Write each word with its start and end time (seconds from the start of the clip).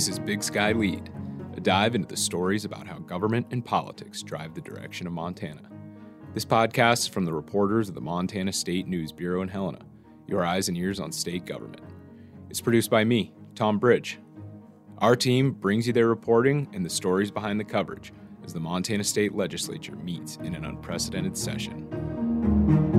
This 0.00 0.08
is 0.08 0.18
Big 0.18 0.42
Sky 0.42 0.72
Lede, 0.72 1.10
a 1.58 1.60
dive 1.60 1.94
into 1.94 2.08
the 2.08 2.16
stories 2.16 2.64
about 2.64 2.86
how 2.86 3.00
government 3.00 3.48
and 3.50 3.62
politics 3.62 4.22
drive 4.22 4.54
the 4.54 4.60
direction 4.62 5.06
of 5.06 5.12
Montana. 5.12 5.60
This 6.32 6.46
podcast 6.46 7.00
is 7.00 7.08
from 7.08 7.26
the 7.26 7.34
reporters 7.34 7.90
of 7.90 7.94
the 7.94 8.00
Montana 8.00 8.50
State 8.50 8.86
News 8.86 9.12
Bureau 9.12 9.42
in 9.42 9.48
Helena, 9.48 9.80
your 10.26 10.42
eyes 10.42 10.70
and 10.70 10.78
ears 10.78 11.00
on 11.00 11.12
state 11.12 11.44
government. 11.44 11.82
It's 12.48 12.62
produced 12.62 12.90
by 12.90 13.04
me, 13.04 13.34
Tom 13.54 13.78
Bridge. 13.78 14.18
Our 15.00 15.16
team 15.16 15.52
brings 15.52 15.86
you 15.86 15.92
their 15.92 16.08
reporting 16.08 16.66
and 16.72 16.82
the 16.82 16.88
stories 16.88 17.30
behind 17.30 17.60
the 17.60 17.64
coverage 17.64 18.14
as 18.42 18.54
the 18.54 18.60
Montana 18.60 19.04
State 19.04 19.34
Legislature 19.34 19.96
meets 19.96 20.36
in 20.36 20.54
an 20.54 20.64
unprecedented 20.64 21.36
session. 21.36 22.89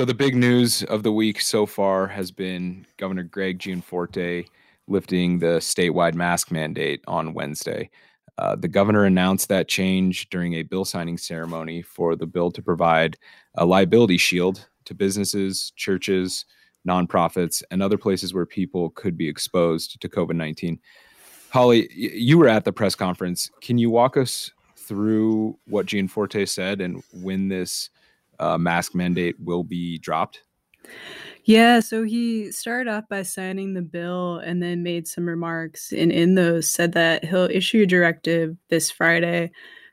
So 0.00 0.06
the 0.06 0.14
big 0.14 0.34
news 0.34 0.82
of 0.84 1.02
the 1.02 1.12
week 1.12 1.42
so 1.42 1.66
far 1.66 2.06
has 2.06 2.30
been 2.30 2.86
Governor 2.96 3.22
Greg 3.22 3.58
Gianforte 3.58 4.46
lifting 4.88 5.38
the 5.40 5.58
statewide 5.58 6.14
mask 6.14 6.50
mandate 6.50 7.04
on 7.06 7.34
Wednesday. 7.34 7.90
Uh, 8.38 8.56
the 8.56 8.66
governor 8.66 9.04
announced 9.04 9.50
that 9.50 9.68
change 9.68 10.30
during 10.30 10.54
a 10.54 10.62
bill 10.62 10.86
signing 10.86 11.18
ceremony 11.18 11.82
for 11.82 12.16
the 12.16 12.24
bill 12.24 12.50
to 12.50 12.62
provide 12.62 13.18
a 13.56 13.66
liability 13.66 14.16
shield 14.16 14.66
to 14.86 14.94
businesses, 14.94 15.70
churches, 15.76 16.46
nonprofits, 16.88 17.62
and 17.70 17.82
other 17.82 17.98
places 17.98 18.32
where 18.32 18.46
people 18.46 18.88
could 18.88 19.18
be 19.18 19.28
exposed 19.28 20.00
to 20.00 20.08
COVID 20.08 20.34
19. 20.34 20.80
Holly, 21.50 21.90
you 21.92 22.38
were 22.38 22.48
at 22.48 22.64
the 22.64 22.72
press 22.72 22.94
conference. 22.94 23.50
Can 23.60 23.76
you 23.76 23.90
walk 23.90 24.16
us 24.16 24.50
through 24.78 25.58
what 25.66 25.84
Gianforte 25.84 26.46
said 26.46 26.80
and 26.80 27.02
when 27.12 27.48
this 27.48 27.90
uh, 28.40 28.58
mask 28.58 28.94
mandate 28.94 29.36
will 29.38 29.62
be 29.62 29.98
dropped? 29.98 30.42
Yeah, 31.44 31.80
so 31.80 32.02
he 32.02 32.52
started 32.52 32.90
off 32.90 33.08
by 33.08 33.22
signing 33.22 33.74
the 33.74 33.82
bill 33.82 34.38
and 34.38 34.62
then 34.62 34.82
made 34.82 35.08
some 35.08 35.26
remarks, 35.26 35.92
and 35.92 36.12
in 36.12 36.34
those 36.34 36.68
said 36.68 36.92
that 36.92 37.24
he'll 37.24 37.48
issue 37.50 37.82
a 37.82 37.86
directive 37.86 38.56
this 38.68 38.90
Friday 38.90 39.50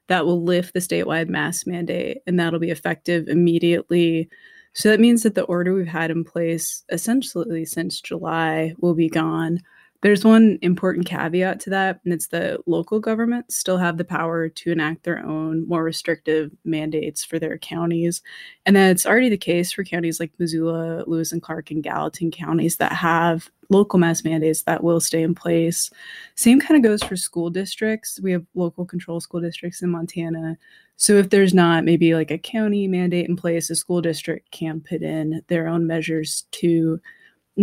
that 0.08 0.26
will 0.26 0.44
lift 0.44 0.74
the 0.74 0.80
statewide 0.80 1.30
mask 1.30 1.68
mandate, 1.68 2.20
and 2.28 2.40
that'll 2.40 2.60
be 2.60 2.72
effective 2.72 3.28
immediately. 3.28 4.30
So 4.74 4.90
that 4.90 5.00
means 5.00 5.24
that 5.24 5.36
the 5.36 5.44
order 5.44 5.74
we've 5.74 5.88
had 5.88 6.12
in 6.12 6.24
place 6.24 6.84
essentially 6.90 7.66
since 7.66 8.00
July 8.00 8.74
will 8.80 8.94
be 8.94 9.10
gone. 9.10 9.60
There's 10.02 10.24
one 10.24 10.60
important 10.62 11.08
caveat 11.08 11.60
to 11.62 11.70
that, 11.72 12.00
and 12.04 12.14
it's 12.14 12.28
that 12.28 12.68
local 12.68 13.00
governments 13.00 13.56
still 13.56 13.78
have 13.78 13.98
the 13.98 14.06
power 14.06 14.48
to 14.48 14.72
enact 14.72 15.04
their 15.04 15.26
own 15.26 15.68
more 15.68 15.84
restrictive 15.84 16.52
mandates 16.64 17.24
for 17.24 17.40
their 17.40 17.58
counties. 17.58 18.22
And 18.66 18.76
that's 18.76 19.08
already 19.08 19.30
the 19.30 19.38
case 19.38 19.72
for 19.72 19.84
counties 19.84 20.20
like 20.20 20.32
Missoula, 20.38 21.04
Lewis 21.08 21.32
and 21.32 21.42
Clark, 21.42 21.72
and 21.72 21.82
Gallatin 21.82 22.30
counties 22.30 22.78
that 22.78 22.92
have 22.92 23.50
local 23.70 24.00
mask 24.00 24.24
mandates 24.24 24.64
that 24.64 24.84
will 24.84 25.00
stay 25.00 25.24
in 25.24 25.34
place. 25.34 25.90
Same 26.36 26.60
kind 26.60 26.78
of 26.78 26.90
goes 26.90 27.04
for 27.04 27.16
school 27.16 27.50
districts. 27.50 28.20
We 28.22 28.32
have 28.32 28.46
local 28.54 28.86
control 28.86 29.20
school 29.20 29.42
districts 29.42 29.82
in 29.82 29.90
Montana. 29.90 30.58
So 30.96 31.14
if 31.14 31.30
there's 31.30 31.54
not 31.54 31.84
maybe 31.84 32.14
like 32.14 32.32
a 32.32 32.38
county 32.38 32.88
mandate 32.88 33.28
in 33.28 33.36
place, 33.36 33.70
a 33.70 33.76
school 33.76 34.02
district 34.02 34.52
can 34.52 34.80
put 34.80 35.02
in 35.02 35.42
their 35.48 35.68
own 35.68 35.86
measures 35.86 36.46
to 36.52 37.00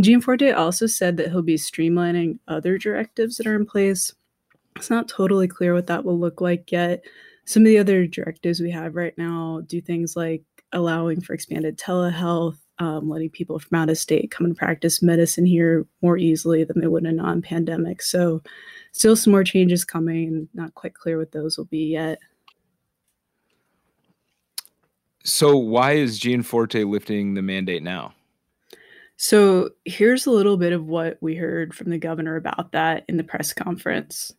Gianforte 0.01 0.51
also 0.51 0.87
said 0.87 1.17
that 1.17 1.29
he'll 1.29 1.43
be 1.43 1.55
streamlining 1.55 2.39
other 2.49 2.79
directives 2.79 3.37
that 3.37 3.47
are 3.47 3.55
in 3.55 3.67
place. 3.67 4.13
It's 4.77 4.91
not 4.91 5.09
totally 5.09 5.47
clear 5.47 5.73
what 5.73 5.87
that 5.87 6.05
will 6.05 6.19
look 6.19 6.41
like 6.41 6.73
yet. 6.73 7.05
Some 7.45 7.63
of 7.63 7.67
the 7.67 7.79
other 7.79 8.07
directives 8.07 8.61
we 8.61 8.71
have 8.71 8.97
right 8.97 9.17
now 9.17 9.63
do 9.67 9.81
things 9.81 10.17
like 10.17 10.43
allowing 10.73 11.21
for 11.21 11.35
expanded 11.35 11.79
telehealth, 11.79 12.57
um, 12.81 13.09
letting 13.09 13.31
people 13.31 13.59
from 13.61 13.79
out 13.79 13.91
of 13.91 13.99
state 13.99 14.33
come 14.33 14.47
and 14.47 14.57
practice 14.57 15.01
medicine 15.01 15.47
here 15.47 15.87
more 16.03 16.19
easily 16.19 16.65
than 16.65 16.81
they 16.81 16.89
would 16.89 17.05
in 17.05 17.11
a 17.11 17.13
non 17.13 17.41
pandemic. 17.41 18.03
So, 18.03 18.43
still 18.91 19.15
some 19.15 19.31
more 19.31 19.45
changes 19.45 19.85
coming, 19.85 20.49
not 20.55 20.75
quite 20.75 20.95
clear 20.95 21.19
what 21.19 21.31
those 21.31 21.57
will 21.57 21.67
be 21.67 21.87
yet. 21.87 22.19
So, 25.23 25.57
why 25.57 25.93
is 25.93 26.19
Gianforte 26.19 26.85
lifting 26.85 27.35
the 27.35 27.43
mandate 27.43 27.83
now? 27.83 28.14
So 29.17 29.71
here's 29.85 30.27
a 30.27 30.31
little 30.31 30.57
bit 30.57 30.73
of 30.73 30.87
what 30.87 31.19
we 31.21 31.37
heard 31.37 31.75
from 31.75 31.91
the 31.91 31.99
governor 31.99 32.37
about 32.37 32.73
that 32.73 33.05
in 33.09 33.17
the 33.17 33.25
press 33.25 33.53
conference. 33.53 34.33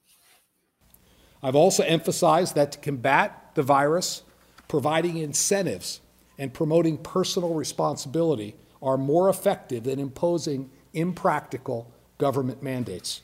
I've 1.42 1.56
also 1.56 1.84
emphasized 1.84 2.56
that 2.56 2.72
to 2.74 2.80
combat 2.80 3.52
the 3.56 3.64
virus, 3.64 4.24
providing 4.68 5.18
incentives 5.18 6.02
and 6.38 6.54
promoting 6.54 6.98
personal 6.98 7.54
responsibility 7.54 8.56
are 8.82 8.98
more 8.98 9.30
effective 9.30 9.84
than 9.84 10.00
imposing 10.00 10.70
impractical 10.94 11.92
government 12.18 12.62
mandates. 12.62 13.22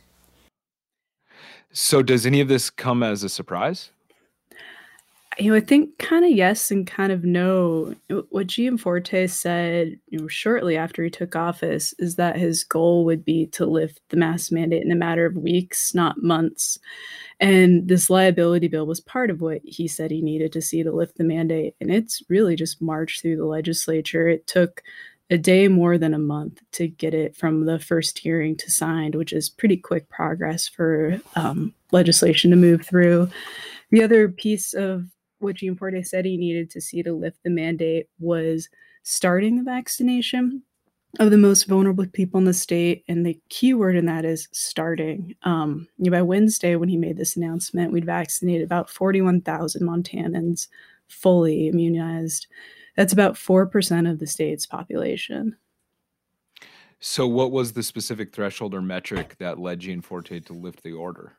So, 1.74 2.02
does 2.04 2.26
any 2.26 2.42
of 2.42 2.48
this 2.48 2.70
come 2.70 3.02
as 3.02 3.24
a 3.24 3.30
surprise? 3.30 3.92
You 5.42 5.50
know, 5.50 5.58
I 5.58 5.62
think 5.62 5.98
kind 5.98 6.24
of 6.24 6.30
yes 6.30 6.70
and 6.70 6.86
kind 6.86 7.12
of 7.12 7.24
no. 7.24 7.96
What 8.30 8.46
Gianforte 8.46 9.28
said 9.28 10.00
you 10.08 10.20
know, 10.20 10.28
shortly 10.28 10.78
after 10.78 11.04
he 11.04 11.10
took 11.10 11.36
office 11.36 11.96
is 11.98 12.16
that 12.18 12.38
his 12.38 12.64
goal 12.64 13.06
would 13.06 13.26
be 13.26 13.48
to 13.48 13.66
lift 13.66 14.02
the 14.10 14.18
mask 14.18 14.52
mandate 14.52 14.84
in 14.84 14.92
a 14.92 14.96
matter 14.96 15.26
of 15.26 15.36
weeks, 15.36 15.96
not 15.96 16.22
months. 16.22 16.78
And 17.40 17.88
this 17.88 18.08
liability 18.08 18.68
bill 18.68 18.86
was 18.86 19.00
part 19.00 19.32
of 19.32 19.42
what 19.42 19.62
he 19.64 19.88
said 19.88 20.12
he 20.12 20.22
needed 20.22 20.54
to 20.54 20.62
see 20.62 20.84
to 20.84 20.92
lift 20.92 21.18
the 21.18 21.24
mandate. 21.24 21.74
And 21.82 21.92
it's 21.92 22.22
really 22.30 22.56
just 22.56 22.80
marched 22.80 23.24
through 23.24 23.38
the 23.38 23.46
legislature. 23.46 24.28
It 24.28 24.46
took 24.46 24.84
a 25.32 25.40
day 25.40 25.68
more 25.68 25.98
than 25.98 26.14
a 26.14 26.20
month 26.20 26.60
to 26.74 26.88
get 26.88 27.16
it 27.16 27.36
from 27.36 27.66
the 27.66 27.80
first 27.80 28.20
hearing 28.20 28.56
to 28.58 28.70
signed, 28.70 29.16
which 29.16 29.34
is 29.34 29.50
pretty 29.50 29.78
quick 29.78 30.08
progress 30.08 30.68
for 30.68 31.20
um, 31.36 31.74
legislation 31.92 32.52
to 32.52 32.58
move 32.58 32.86
through. 32.86 33.28
The 33.90 34.04
other 34.04 34.30
piece 34.30 34.74
of 34.74 35.08
what 35.42 35.58
Gianforte 35.58 36.04
said 36.04 36.26
he 36.26 36.38
needed 36.38 36.70
to 36.72 36.82
see 36.82 37.04
to 37.04 37.14
lift 37.14 37.40
the 37.44 37.50
mandate 37.50 38.08
was 38.20 38.70
starting 39.04 39.58
the 39.58 39.64
vaccination 39.64 40.64
of 41.20 41.30
the 41.30 41.38
most 41.38 41.66
vulnerable 41.66 42.06
people 42.08 42.38
in 42.38 42.46
the 42.46 42.54
state. 42.54 43.04
And 43.08 43.26
the 43.26 43.40
key 43.50 43.74
word 43.74 43.96
in 43.96 44.06
that 44.06 44.26
is 44.26 44.48
starting. 44.54 45.36
Um, 45.44 45.88
by 46.00 46.22
Wednesday, 46.22 46.76
when 46.76 46.90
he 46.90 46.98
made 46.98 47.18
this 47.18 47.36
announcement, 47.36 47.92
we'd 47.92 48.06
vaccinated 48.06 48.64
about 48.64 48.90
41,000 48.90 49.82
Montanans 49.82 50.68
fully 51.08 51.68
immunized. 51.68 52.48
That's 52.96 53.14
about 53.14 53.36
4% 53.36 54.10
of 54.10 54.20
the 54.20 54.28
state's 54.28 54.66
population. 54.66 55.58
So, 57.04 57.26
what 57.28 57.52
was 57.52 57.74
the 57.74 57.82
specific 57.82 58.32
threshold 58.32 58.76
or 58.76 58.82
metric 58.82 59.36
that 59.40 59.58
led 59.58 59.80
Jean 59.80 60.02
Gianforte 60.02 60.40
to 60.42 60.54
lift 60.54 60.84
the 60.84 60.94
order? 60.94 61.38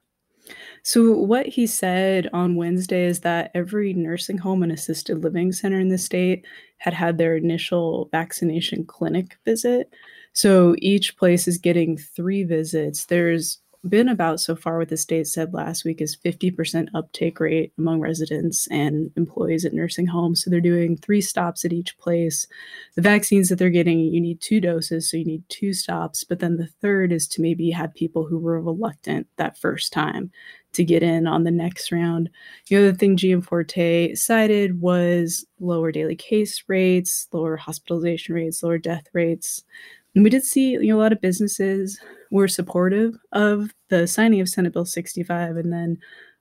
So, 0.82 1.12
what 1.12 1.46
he 1.46 1.66
said 1.66 2.28
on 2.32 2.56
Wednesday 2.56 3.06
is 3.06 3.20
that 3.20 3.50
every 3.54 3.94
nursing 3.94 4.38
home 4.38 4.62
and 4.62 4.72
assisted 4.72 5.22
living 5.22 5.52
center 5.52 5.80
in 5.80 5.88
the 5.88 5.98
state 5.98 6.44
had 6.78 6.94
had 6.94 7.18
their 7.18 7.36
initial 7.36 8.08
vaccination 8.12 8.84
clinic 8.84 9.38
visit. 9.44 9.92
So, 10.34 10.74
each 10.78 11.16
place 11.16 11.48
is 11.48 11.58
getting 11.58 11.96
three 11.96 12.44
visits. 12.44 13.06
There's 13.06 13.61
been 13.88 14.08
about 14.08 14.40
so 14.40 14.54
far 14.54 14.78
what 14.78 14.88
the 14.88 14.96
state 14.96 15.26
said 15.26 15.52
last 15.52 15.84
week 15.84 16.00
is 16.00 16.16
50% 16.16 16.88
uptake 16.94 17.40
rate 17.40 17.72
among 17.76 18.00
residents 18.00 18.68
and 18.68 19.10
employees 19.16 19.64
at 19.64 19.72
nursing 19.72 20.06
homes. 20.06 20.42
So 20.42 20.50
they're 20.50 20.60
doing 20.60 20.96
three 20.96 21.20
stops 21.20 21.64
at 21.64 21.72
each 21.72 21.98
place. 21.98 22.46
The 22.94 23.02
vaccines 23.02 23.48
that 23.48 23.56
they're 23.56 23.70
getting, 23.70 23.98
you 23.98 24.20
need 24.20 24.40
two 24.40 24.60
doses, 24.60 25.10
so 25.10 25.16
you 25.16 25.24
need 25.24 25.42
two 25.48 25.72
stops. 25.72 26.22
But 26.22 26.38
then 26.38 26.56
the 26.56 26.68
third 26.80 27.12
is 27.12 27.26
to 27.28 27.42
maybe 27.42 27.70
have 27.70 27.94
people 27.94 28.24
who 28.24 28.38
were 28.38 28.60
reluctant 28.60 29.26
that 29.36 29.58
first 29.58 29.92
time 29.92 30.30
to 30.74 30.84
get 30.84 31.02
in 31.02 31.26
on 31.26 31.44
the 31.44 31.50
next 31.50 31.92
round. 31.92 32.30
The 32.68 32.76
other 32.76 32.92
thing 32.92 33.16
Gianforte 33.16 34.14
cited 34.16 34.80
was 34.80 35.44
lower 35.60 35.92
daily 35.92 36.16
case 36.16 36.62
rates, 36.68 37.28
lower 37.32 37.56
hospitalization 37.56 38.34
rates, 38.34 38.62
lower 38.62 38.78
death 38.78 39.06
rates. 39.12 39.64
And 40.14 40.24
we 40.24 40.30
did 40.30 40.44
see 40.44 40.72
you 40.72 40.88
know, 40.88 40.98
a 40.98 41.02
lot 41.02 41.12
of 41.12 41.20
businesses 41.20 41.98
were 42.30 42.48
supportive 42.48 43.14
of 43.32 43.74
the 43.88 44.06
signing 44.06 44.40
of 44.40 44.48
Senate 44.48 44.72
Bill 44.72 44.84
65 44.84 45.56
and 45.56 45.72
then 45.72 45.98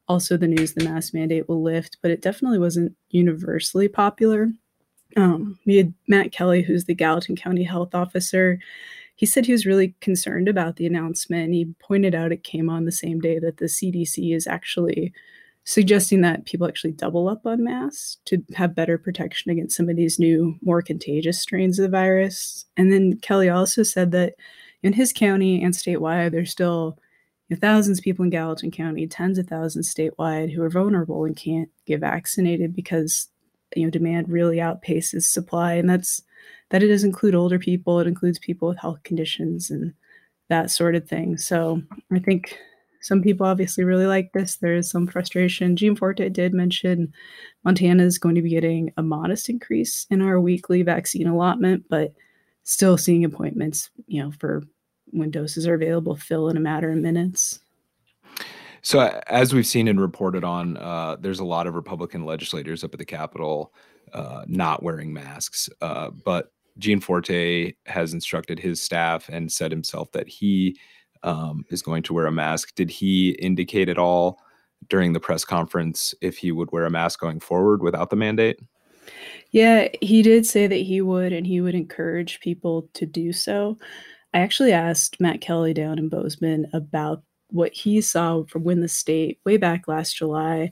also 0.07 0.35
the 0.35 0.47
news 0.47 0.73
the 0.73 0.83
mask 0.83 1.13
mandate 1.13 1.47
will 1.47 1.62
lift, 1.62 1.97
but 2.01 2.12
it 2.12 2.21
definitely 2.21 2.59
wasn't 2.59 2.94
universally 3.09 3.88
popular. 3.88 4.50
Um, 5.18 5.59
we 5.65 5.77
had 5.77 5.94
Matt 6.07 6.31
Kelly, 6.31 6.62
who's 6.62 6.85
the 6.85 6.95
Gallatin 6.95 7.35
County 7.35 7.63
Health 7.63 7.94
Officer. 7.94 8.59
He 9.15 9.25
said 9.25 9.45
he 9.45 9.51
was 9.51 9.65
really 9.65 9.94
concerned 10.01 10.47
about 10.47 10.77
the 10.77 10.88
announcement. 10.88 11.53
He 11.53 11.73
pointed 11.79 12.15
out 12.15 12.31
it 12.31 12.44
came 12.44 12.69
on 12.69 12.85
the 12.85 12.91
same 12.91 13.19
day 13.19 13.39
that 13.39 13.57
the 13.57 13.65
CDC 13.65 14.35
is 14.35 14.47
actually 14.47 15.13
suggesting 15.63 16.22
that 16.22 16.46
people 16.46 16.68
actually 16.68 16.92
double 16.92 17.30
up 17.30 17.46
on 17.46 17.63
masks 17.63 18.18
to 18.25 18.44
have 18.56 18.75
better 18.75 18.98
protection 18.98 19.52
against 19.52 19.78
some 19.78 19.90
of 19.90 19.96
these 19.96 20.19
new, 20.19 20.58
more 20.62 20.81
contagious 20.81 21.40
strains 21.40 21.78
of 21.78 21.84
the 21.84 21.90
virus. 21.90 22.66
And 22.78 22.92
then 22.92 23.19
Kelly 23.22 23.50
also 23.50 23.84
said 23.84 24.12
that 24.12 24.34
in 24.81 24.94
his 24.94 25.13
county 25.13 25.63
and 25.63 25.74
statewide, 25.74 26.31
there's 26.31 26.52
still 26.52 26.98
you 27.48 27.56
know, 27.56 27.60
thousands 27.60 28.00
of 28.00 28.04
people 28.04 28.24
in 28.24 28.31
Gallatin 28.31 28.72
County, 28.72 29.06
tens 29.06 29.38
of 29.38 29.48
thousands 29.48 29.94
statewide 29.94 30.52
who 30.52 30.63
are 30.63 30.69
vulnerable 30.69 31.25
and 31.25 31.36
can't 31.36 31.69
get 31.86 32.00
vaccinated 32.00 32.75
because 32.75 33.28
you 33.75 33.84
know 33.84 33.92
demand 33.92 34.30
really 34.30 34.57
outpaces 34.57 35.24
supply, 35.24 35.74
and 35.74 35.90
that's 35.90 36.24
that 36.69 36.81
it 36.81 36.88
does 36.88 37.04
include 37.04 37.36
older 37.36 37.60
people. 37.60 38.00
It 38.00 38.07
includes 38.07 38.40
people 38.40 38.69
with 38.69 38.80
health 38.80 39.04
conditions 39.04 39.69
and 39.69 39.94
that 40.50 40.72
sort 40.72 40.96
of 40.96 41.07
thing. 41.07 41.38
So 41.38 41.81
I 42.12 42.19
think 42.19 42.57
some 43.01 43.21
people 43.21 43.45
obviously 43.45 43.83
really 43.83 44.06
like 44.06 44.31
this. 44.33 44.57
There 44.57 44.75
is 44.75 44.89
some 44.89 45.07
frustration. 45.07 45.75
Gianforte 45.75 46.30
did 46.30 46.53
mention 46.53 47.13
Montana 47.63 48.03
is 48.03 48.18
going 48.18 48.36
to 48.36 48.42
be 48.42 48.50
getting 48.50 48.94
a 48.98 49.03
modest 49.03 49.50
increase 49.50 50.06
in 50.09 50.21
our 50.21 50.39
weekly 50.39 50.83
vaccine 50.83 51.27
allotment, 51.27 51.86
but 51.89 52.13
still 52.63 52.98
seeing 52.98 53.25
appointments, 53.25 53.89
you 54.07 54.24
know, 54.24 54.31
for 54.31 54.63
when 55.07 55.31
doses 55.31 55.68
are 55.68 55.74
available 55.74 56.15
fill 56.15 56.48
in 56.48 56.57
a 56.57 56.62
matter 56.62 56.92
of 56.92 56.98
minutes. 56.98 57.59
So, 58.83 59.21
as 59.27 59.54
we've 59.54 59.68
seen 59.68 59.88
and 59.88 60.01
reported 60.01 60.44
on, 60.44 60.77
uh, 60.77 61.18
there's 61.19 61.39
a 61.39 61.45
lot 61.45 61.68
of 61.68 61.75
Republican 61.75 62.25
legislators 62.25 62.83
up 62.83 62.94
at 62.94 63.00
the 63.00 63.06
Capitol 63.06 63.74
uh, 64.13 64.44
not 64.47 64.81
wearing 64.83 65.13
masks. 65.13 65.69
Uh, 65.81 66.09
but 66.09 66.51
Gianforte 66.77 67.75
has 67.86 68.13
instructed 68.13 68.59
his 68.59 68.81
staff 68.81 69.30
and 69.30 69.51
said 69.51 69.71
himself 69.71 70.12
that 70.13 70.27
he 70.27 70.77
um, 71.23 71.65
is 71.69 71.81
going 71.81 72.03
to 72.03 72.13
wear 72.13 72.25
a 72.25 72.31
mask. 72.31 72.75
Did 72.75 72.89
he 72.89 73.31
indicate 73.31 73.89
at 73.89 73.97
all 73.97 74.39
during 74.89 75.13
the 75.13 75.19
press 75.19 75.45
conference 75.45 76.13
if 76.21 76.38
he 76.38 76.51
would 76.51 76.71
wear 76.71 76.85
a 76.85 76.89
mask 76.89 77.19
going 77.19 77.39
forward 77.39 77.81
without 77.81 78.09
the 78.09 78.15
mandate? 78.15 78.59
Yeah, 79.51 79.89
he 80.01 80.21
did 80.21 80.45
say 80.45 80.68
that 80.68 80.75
he 80.75 81.01
would, 81.01 81.33
and 81.33 81.45
he 81.45 81.62
would 81.62 81.75
encourage 81.75 82.39
people 82.39 82.89
to 82.94 83.06
do 83.06 83.33
so. 83.33 83.77
I 84.33 84.39
actually 84.39 84.71
asked 84.71 85.19
Matt 85.19 85.41
Kelly 85.41 85.73
down 85.73 86.00
in 86.00 86.07
Bozeman 86.07 86.68
about 86.73 87.23
what 87.50 87.73
he 87.73 88.00
saw 88.00 88.44
from 88.45 88.63
when 88.63 88.79
the 88.79 88.88
state, 88.88 89.39
way 89.45 89.57
back 89.57 89.88
last 89.88 90.15
July, 90.15 90.71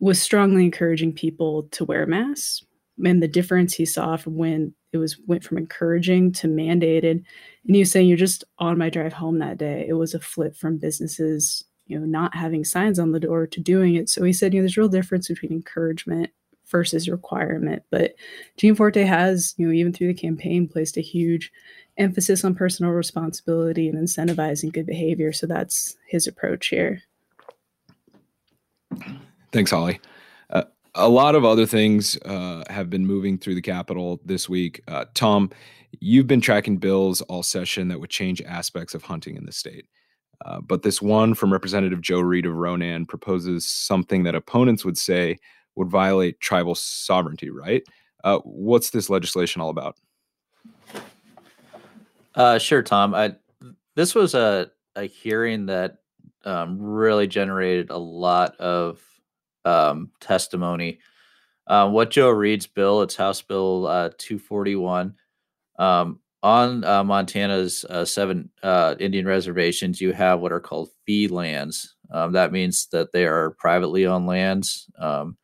was 0.00 0.20
strongly 0.20 0.64
encouraging 0.64 1.12
people 1.12 1.68
to 1.70 1.84
wear 1.84 2.06
masks 2.06 2.64
and 3.04 3.22
the 3.22 3.28
difference 3.28 3.74
he 3.74 3.86
saw 3.86 4.16
from 4.16 4.36
when 4.36 4.74
it 4.92 4.98
was 4.98 5.18
went 5.26 5.44
from 5.44 5.58
encouraging 5.58 6.32
to 6.32 6.48
mandated 6.48 7.24
and 7.66 7.76
he 7.76 7.80
was 7.80 7.90
saying 7.90 8.08
you're 8.08 8.16
just 8.16 8.44
on 8.58 8.78
my 8.78 8.90
drive 8.90 9.12
home 9.12 9.38
that 9.38 9.58
day. 9.58 9.86
It 9.88 9.94
was 9.94 10.14
a 10.14 10.20
flip 10.20 10.56
from 10.56 10.78
businesses 10.78 11.64
you 11.86 11.98
know 11.98 12.06
not 12.06 12.34
having 12.34 12.64
signs 12.64 12.98
on 12.98 13.12
the 13.12 13.20
door 13.20 13.46
to 13.46 13.60
doing 13.60 13.94
it. 13.94 14.08
So 14.08 14.24
he 14.24 14.32
said 14.32 14.54
you 14.54 14.60
know 14.60 14.64
there's 14.64 14.76
real 14.76 14.88
difference 14.88 15.28
between 15.28 15.52
encouragement 15.52 16.30
versus 16.66 17.08
requirement. 17.08 17.82
But 17.90 18.14
Gianforte 18.56 19.04
has 19.06 19.54
you 19.56 19.66
know 19.66 19.72
even 19.72 19.92
through 19.92 20.08
the 20.08 20.14
campaign 20.14 20.68
placed 20.68 20.96
a 20.96 21.02
huge 21.02 21.52
emphasis 21.98 22.44
on 22.44 22.54
personal 22.54 22.92
responsibility 22.92 23.88
and 23.88 23.98
incentivizing 23.98 24.72
good 24.72 24.86
behavior. 24.86 25.32
So 25.32 25.46
that's 25.46 25.96
his 26.06 26.26
approach 26.26 26.68
here. 26.68 27.02
Thanks 29.52 29.70
holly. 29.70 30.00
Uh, 30.50 30.64
a 30.94 31.08
lot 31.08 31.34
of 31.34 31.44
other 31.44 31.66
things 31.66 32.16
uh, 32.24 32.64
have 32.70 32.88
been 32.90 33.06
moving 33.06 33.38
through 33.38 33.54
the 33.54 33.62
Capitol 33.62 34.20
this 34.24 34.48
week. 34.48 34.82
Uh, 34.88 35.04
Tom, 35.14 35.50
you've 36.02 36.26
been 36.26 36.40
tracking 36.40 36.78
bills 36.78 37.20
all 37.22 37.44
session 37.44 37.86
that 37.86 38.00
would 38.00 38.10
change 38.10 38.42
aspects 38.42 38.92
of 38.92 39.04
hunting 39.04 39.36
in 39.36 39.46
the 39.46 39.52
state. 39.52 39.86
Uh, 40.44 40.60
but 40.60 40.82
this 40.82 41.00
one 41.00 41.32
from 41.32 41.52
Representative 41.52 42.00
Joe 42.00 42.20
Read 42.20 42.44
of 42.44 42.54
Ronan 42.54 43.06
proposes 43.06 43.64
something 43.68 44.24
that 44.24 44.34
opponents 44.34 44.84
would 44.84 44.98
say 44.98 45.38
would 45.76 45.88
violate 45.88 46.40
tribal 46.40 46.74
sovereignty, 46.74 47.50
right? 47.50 47.84
Uh, 48.24 48.40
what's 48.40 48.90
this 48.90 49.08
legislation 49.08 49.62
all 49.62 49.70
about? 49.70 49.96
Uh, 52.34 52.58
sure, 52.58 52.82
Tom. 52.82 53.14
I, 53.14 53.36
this 53.94 54.14
was 54.16 54.34
a, 54.34 54.72
a 54.96 55.04
hearing 55.04 55.66
that 55.66 55.98
um, 56.44 56.82
really 56.82 57.28
generated 57.28 57.90
a 57.90 57.98
lot 57.98 58.56
of 58.56 59.00
um, 59.64 60.10
testimony. 60.18 60.98
Uh, 61.68 61.88
what 61.88 62.10
Joe 62.10 62.30
Read's 62.30 62.66
bill, 62.66 63.02
it's 63.02 63.14
House 63.14 63.40
Bill 63.40 63.86
uh, 63.86 64.10
241. 64.18 65.14
Um, 65.78 66.20
on 66.42 66.84
uh, 66.84 67.04
Montana's 67.04 67.84
uh, 67.88 68.04
seven 68.04 68.50
uh, 68.62 68.96
Indian 68.98 69.26
reservations, 69.26 70.00
you 70.00 70.12
have 70.12 70.40
what 70.40 70.52
are 70.52 70.60
called 70.60 70.90
fee 71.06 71.28
lands. 71.28 71.94
Um, 72.10 72.32
that 72.32 72.52
means 72.52 72.88
that 72.92 73.12
they 73.12 73.24
are 73.24 73.52
privately 73.58 74.06
owned 74.06 74.26
lands. 74.26 74.90
Um, 74.98 75.36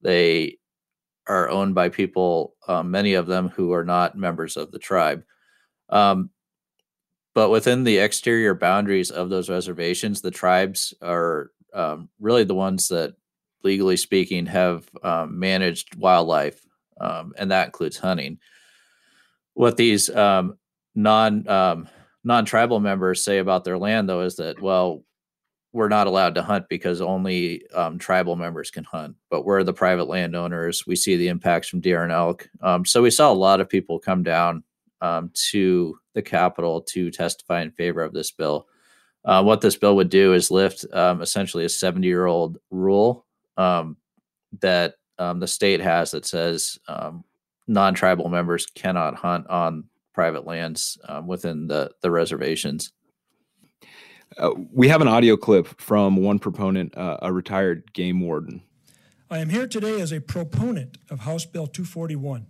they 0.00 0.58
are 1.28 1.48
owned 1.48 1.74
by 1.74 1.88
people, 1.90 2.54
uh, 2.66 2.82
many 2.82 3.14
of 3.14 3.26
them 3.26 3.48
who 3.48 3.72
are 3.72 3.84
not 3.84 4.16
members 4.16 4.56
of 4.56 4.72
the 4.72 4.78
tribe. 4.78 5.22
Um, 5.90 6.30
but 7.34 7.50
within 7.50 7.84
the 7.84 7.98
exterior 7.98 8.54
boundaries 8.54 9.10
of 9.10 9.30
those 9.30 9.48
reservations, 9.48 10.20
the 10.20 10.30
tribes 10.30 10.92
are 11.00 11.50
um, 11.72 12.08
really 12.20 12.44
the 12.44 12.54
ones 12.54 12.88
that 12.88 13.14
legally 13.64 13.96
speaking, 13.96 14.46
have 14.46 14.88
um, 15.02 15.38
managed 15.38 15.94
wildlife, 15.96 16.60
um, 17.00 17.32
and 17.38 17.50
that 17.50 17.66
includes 17.66 17.98
hunting. 17.98 18.38
What 19.54 19.76
these 19.76 20.08
um, 20.10 20.58
non 20.94 21.46
um, 21.48 21.88
non 22.24 22.44
tribal 22.44 22.80
members 22.80 23.24
say 23.24 23.38
about 23.38 23.64
their 23.64 23.78
land, 23.78 24.08
though, 24.08 24.22
is 24.22 24.36
that 24.36 24.60
well, 24.60 25.04
we're 25.72 25.88
not 25.88 26.06
allowed 26.06 26.34
to 26.34 26.42
hunt 26.42 26.68
because 26.68 27.00
only 27.00 27.66
um, 27.74 27.98
tribal 27.98 28.36
members 28.36 28.70
can 28.70 28.84
hunt. 28.84 29.16
But 29.30 29.44
we're 29.44 29.64
the 29.64 29.72
private 29.72 30.08
landowners. 30.08 30.86
We 30.86 30.96
see 30.96 31.16
the 31.16 31.28
impacts 31.28 31.68
from 31.68 31.80
deer 31.80 32.02
and 32.02 32.12
elk. 32.12 32.48
Um, 32.60 32.84
so 32.84 33.02
we 33.02 33.10
saw 33.10 33.32
a 33.32 33.34
lot 33.34 33.60
of 33.60 33.68
people 33.68 33.98
come 33.98 34.22
down 34.22 34.64
to 35.34 35.98
the 36.14 36.22
Capitol 36.22 36.82
to 36.82 37.10
testify 37.10 37.62
in 37.62 37.70
favor 37.72 38.02
of 38.02 38.12
this 38.12 38.30
bill. 38.30 38.66
Uh, 39.24 39.42
what 39.42 39.60
this 39.60 39.76
bill 39.76 39.96
would 39.96 40.08
do 40.08 40.32
is 40.34 40.50
lift 40.50 40.84
um, 40.92 41.22
essentially 41.22 41.64
a 41.64 41.68
70 41.68 42.06
year 42.06 42.26
old 42.26 42.58
rule 42.70 43.24
um, 43.56 43.96
that 44.60 44.94
um, 45.18 45.38
the 45.38 45.46
state 45.46 45.80
has 45.80 46.10
that 46.10 46.26
says 46.26 46.78
um, 46.88 47.24
non-tribal 47.66 48.28
members 48.28 48.66
cannot 48.66 49.16
hunt 49.16 49.46
on 49.48 49.84
private 50.12 50.46
lands 50.46 50.98
um, 51.08 51.26
within 51.26 51.66
the 51.66 51.90
the 52.02 52.10
reservations. 52.10 52.92
Uh, 54.38 54.50
we 54.72 54.88
have 54.88 55.00
an 55.00 55.08
audio 55.08 55.36
clip 55.36 55.80
from 55.80 56.16
one 56.16 56.38
proponent, 56.38 56.96
uh, 56.96 57.18
a 57.20 57.32
retired 57.32 57.92
game 57.92 58.20
warden. 58.20 58.62
I 59.30 59.38
am 59.38 59.50
here 59.50 59.66
today 59.66 60.00
as 60.00 60.12
a 60.12 60.20
proponent 60.20 60.98
of 61.10 61.20
House 61.20 61.44
Bill 61.44 61.66
241. 61.66 62.46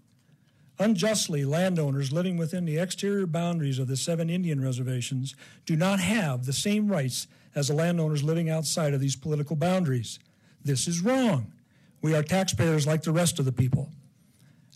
Unjustly, 0.78 1.44
landowners 1.44 2.12
living 2.12 2.36
within 2.36 2.64
the 2.64 2.78
exterior 2.78 3.26
boundaries 3.26 3.78
of 3.78 3.88
the 3.88 3.96
seven 3.96 4.30
Indian 4.30 4.60
reservations 4.60 5.36
do 5.64 5.76
not 5.76 6.00
have 6.00 6.44
the 6.44 6.52
same 6.52 6.88
rights 6.88 7.28
as 7.54 7.68
the 7.68 7.74
landowners 7.74 8.24
living 8.24 8.48
outside 8.48 8.94
of 8.94 9.00
these 9.00 9.14
political 9.14 9.54
boundaries. 9.54 10.18
This 10.64 10.88
is 10.88 11.00
wrong. 11.00 11.52
We 12.00 12.14
are 12.14 12.22
taxpayers 12.22 12.86
like 12.86 13.02
the 13.02 13.12
rest 13.12 13.38
of 13.38 13.44
the 13.44 13.52
people. 13.52 13.90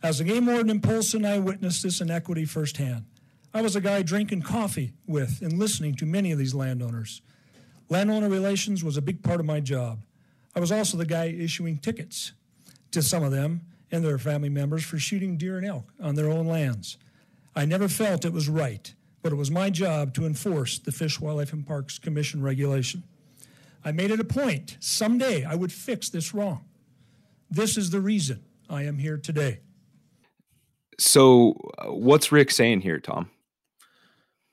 As 0.03 0.21
a 0.21 0.25
game 0.25 0.47
warden 0.47 0.71
in 0.71 0.81
Polson, 0.81 1.25
I 1.25 1.38
witnessed 1.38 1.83
this 1.83 2.00
inequity 2.00 2.45
firsthand. 2.45 3.07
I 3.55 3.62
was 3.62 3.76
a 3.76 3.81
guy 3.81 4.03
drinking 4.03 4.43
coffee 4.43 4.93
with 5.07 5.41
and 5.41 5.59
listening 5.59 5.95
to 5.97 6.07
many 6.07 6.31
of 6.33 6.38
these 6.38 6.55
landowners. 6.55 7.23
Landowner 7.88 8.29
relations 8.29 8.85
was 8.85 8.97
a 8.97 9.03
big 9.03 9.23
part 9.23 9.41
of 9.41 9.47
my 9.47 9.61
job. 9.61 10.00
I 10.55 10.61
was 10.61 10.71
also 10.71 10.99
the 10.99 11.07
guy 11.07 11.26
issuing 11.26 11.79
tickets 11.79 12.33
to 12.91 13.03
some 13.03 13.23
of 13.23 13.31
them 13.31 13.62
and 13.91 14.05
their 14.05 14.19
family 14.19 14.49
members 14.49 14.85
for 14.85 14.99
shooting 14.99 15.38
deer 15.38 15.57
and 15.57 15.67
elk 15.67 15.93
on 16.00 16.15
their 16.15 16.31
own 16.31 16.47
lands. 16.47 16.99
I 17.55 17.65
never 17.65 17.88
felt 17.88 18.25
it 18.25 18.33
was 18.33 18.49
right, 18.49 18.93
but 19.23 19.33
it 19.33 19.37
was 19.37 19.50
my 19.50 19.71
job 19.71 20.12
to 20.15 20.26
enforce 20.26 20.79
the 20.79 20.93
Fish, 20.93 21.21
Wildlife, 21.21 21.53
and 21.53 21.67
Parks 21.67 21.99
Commission 21.99 22.43
regulation. 22.43 23.03
I 23.85 23.93
made 23.93 24.11
it 24.11 24.21
a 24.21 24.25
point 24.25 24.76
someday 24.81 25.45
I 25.45 25.55
would 25.55 25.73
fix 25.73 26.11
this 26.11 26.35
wrong. 26.35 26.65
This 27.50 27.79
is 27.79 27.91
the 27.91 28.00
reason 28.00 28.45
I 28.69 28.83
am 28.83 28.99
here 28.99 29.17
today. 29.17 29.61
So, 30.99 31.59
uh, 31.79 31.93
what's 31.93 32.33
Rick 32.33 32.50
saying 32.50 32.81
here, 32.81 32.99
Tom? 32.99 33.31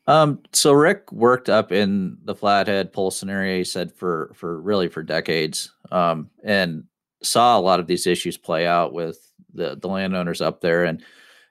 Um, 0.07 0.41
so 0.51 0.73
Rick 0.73 1.12
worked 1.12 1.50
up 1.50 1.71
in 1.71 2.17
the 2.25 2.35
Flathead 2.35 2.91
Polson 2.91 3.29
area. 3.29 3.57
He 3.57 3.63
said 3.63 3.93
for 3.93 4.31
for 4.35 4.59
really 4.59 4.89
for 4.89 5.01
decades, 5.01 5.71
um, 5.91 6.29
and 6.43 6.83
saw 7.21 7.57
a 7.57 7.62
lot 7.62 7.79
of 7.79 7.88
these 7.88 8.05
issues 8.05 8.38
play 8.38 8.67
out 8.67 8.93
with 8.93 9.31
the 9.53 9.77
the 9.77 9.88
landowners 9.88 10.41
up 10.41 10.59
there. 10.59 10.83
And 10.83 11.01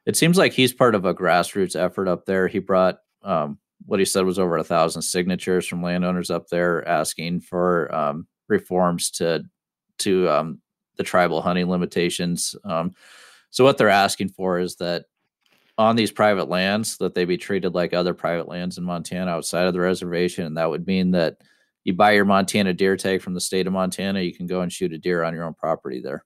it 0.04 0.16
seems 0.16 0.36
like 0.36 0.52
he's 0.52 0.72
part 0.72 0.94
of 0.94 1.06
a 1.06 1.14
grassroots 1.14 1.76
effort 1.76 2.08
up 2.08 2.26
there. 2.26 2.46
He 2.46 2.58
brought 2.58 2.98
um, 3.22 3.58
what 3.86 4.00
he 4.00 4.04
said 4.04 4.26
was 4.26 4.38
over 4.38 4.58
a 4.58 4.64
thousand 4.64 5.02
signatures 5.02 5.66
from 5.66 5.82
landowners 5.82 6.30
up 6.30 6.48
there 6.48 6.86
asking 6.86 7.40
for 7.40 7.92
um, 7.94 8.26
reforms 8.48 9.10
to 9.12 9.44
to 9.98 10.28
um, 10.28 10.60
the 10.96 11.04
tribal 11.04 11.40
hunting 11.40 11.70
limitations. 11.70 12.54
Um, 12.64 12.92
so 13.52 13.64
what 13.64 13.78
they're 13.78 13.90
asking 13.90 14.30
for 14.30 14.58
is 14.58 14.76
that 14.76 15.04
on 15.76 15.94
these 15.94 16.10
private 16.10 16.48
lands 16.48 16.96
that 16.96 17.14
they 17.14 17.26
be 17.26 17.36
treated 17.36 17.74
like 17.74 17.92
other 17.92 18.14
private 18.14 18.48
lands 18.48 18.78
in 18.78 18.84
Montana 18.84 19.30
outside 19.30 19.66
of 19.66 19.74
the 19.74 19.80
reservation, 19.80 20.46
and 20.46 20.56
that 20.56 20.70
would 20.70 20.86
mean 20.86 21.10
that 21.12 21.36
you 21.84 21.92
buy 21.92 22.12
your 22.12 22.24
Montana 22.24 22.72
deer 22.72 22.96
tag 22.96 23.20
from 23.20 23.34
the 23.34 23.40
state 23.40 23.66
of 23.66 23.74
Montana, 23.74 24.22
you 24.22 24.34
can 24.34 24.46
go 24.46 24.62
and 24.62 24.72
shoot 24.72 24.92
a 24.92 24.98
deer 24.98 25.22
on 25.22 25.34
your 25.34 25.44
own 25.44 25.52
property 25.54 26.00
there. 26.00 26.24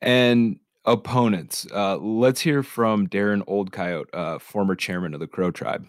And 0.00 0.58
opponents. 0.86 1.66
Uh, 1.72 1.98
let's 1.98 2.40
hear 2.40 2.62
from 2.62 3.08
Darren 3.08 3.42
Old 3.46 3.72
Coyote, 3.72 4.08
uh, 4.14 4.38
former 4.38 4.74
chairman 4.74 5.12
of 5.12 5.20
the 5.20 5.26
Crow 5.26 5.50
Tribe. 5.50 5.86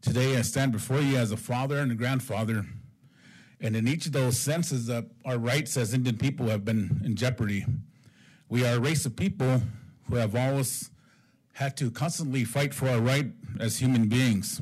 Today, 0.00 0.36
I 0.36 0.42
stand 0.42 0.72
before 0.72 1.00
you 1.00 1.16
as 1.16 1.30
a 1.30 1.36
father 1.36 1.78
and 1.78 1.92
a 1.92 1.94
grandfather 1.94 2.66
And 3.62 3.76
in 3.76 3.86
each 3.86 4.06
of 4.06 4.12
those 4.12 4.38
senses, 4.38 4.90
uh, 4.90 5.02
our 5.24 5.38
rights 5.38 5.76
as 5.76 5.94
Indian 5.94 6.18
people 6.18 6.48
have 6.48 6.64
been 6.64 7.00
in 7.04 7.14
jeopardy. 7.14 7.64
We 8.48 8.66
are 8.66 8.74
a 8.74 8.80
race 8.80 9.06
of 9.06 9.14
people 9.14 9.62
who 10.08 10.16
have 10.16 10.34
always 10.34 10.90
had 11.52 11.76
to 11.76 11.90
constantly 11.92 12.44
fight 12.44 12.74
for 12.74 12.88
our 12.88 13.00
right 13.00 13.30
as 13.60 13.78
human 13.78 14.08
beings. 14.08 14.60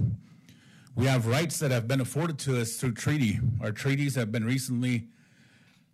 We 0.94 1.06
have 1.06 1.26
rights 1.26 1.58
that 1.60 1.70
have 1.70 1.88
been 1.88 2.02
afforded 2.02 2.38
to 2.40 2.60
us 2.60 2.76
through 2.76 2.92
treaty. 2.92 3.40
Our 3.62 3.72
treaties 3.72 4.16
have 4.16 4.30
been 4.30 4.44
recently 4.44 5.08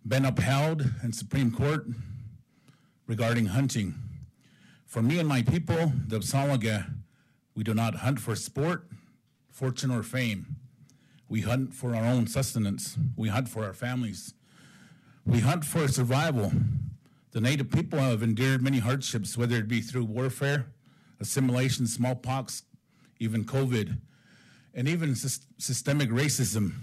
been 0.05 0.25
upheld 0.25 0.83
in 1.01 1.13
Supreme 1.13 1.51
Court 1.51 1.87
regarding 3.07 3.47
hunting. 3.47 3.95
For 4.85 5.01
me 5.01 5.17
and 5.19 5.29
my 5.29 5.43
people, 5.43 5.93
the 6.07 6.19
Apsáalooke, 6.19 6.93
we 7.55 7.63
do 7.63 7.73
not 7.73 7.95
hunt 7.95 8.19
for 8.19 8.35
sport, 8.35 8.87
fortune, 9.49 9.91
or 9.91 10.03
fame. 10.03 10.57
We 11.29 11.41
hunt 11.41 11.73
for 11.73 11.95
our 11.95 12.05
own 12.05 12.27
sustenance. 12.27 12.97
We 13.15 13.29
hunt 13.29 13.49
for 13.49 13.63
our 13.63 13.73
families. 13.73 14.33
We 15.25 15.41
hunt 15.41 15.65
for 15.65 15.87
survival. 15.87 16.51
The 17.31 17.41
Native 17.41 17.69
people 17.69 17.99
have 17.99 18.23
endured 18.23 18.61
many 18.61 18.79
hardships, 18.79 19.37
whether 19.37 19.57
it 19.57 19.67
be 19.67 19.81
through 19.81 20.05
warfare, 20.05 20.67
assimilation, 21.19 21.85
smallpox, 21.85 22.63
even 23.19 23.43
COVID, 23.43 23.97
and 24.73 24.87
even 24.87 25.15
systemic 25.15 26.09
racism. 26.09 26.75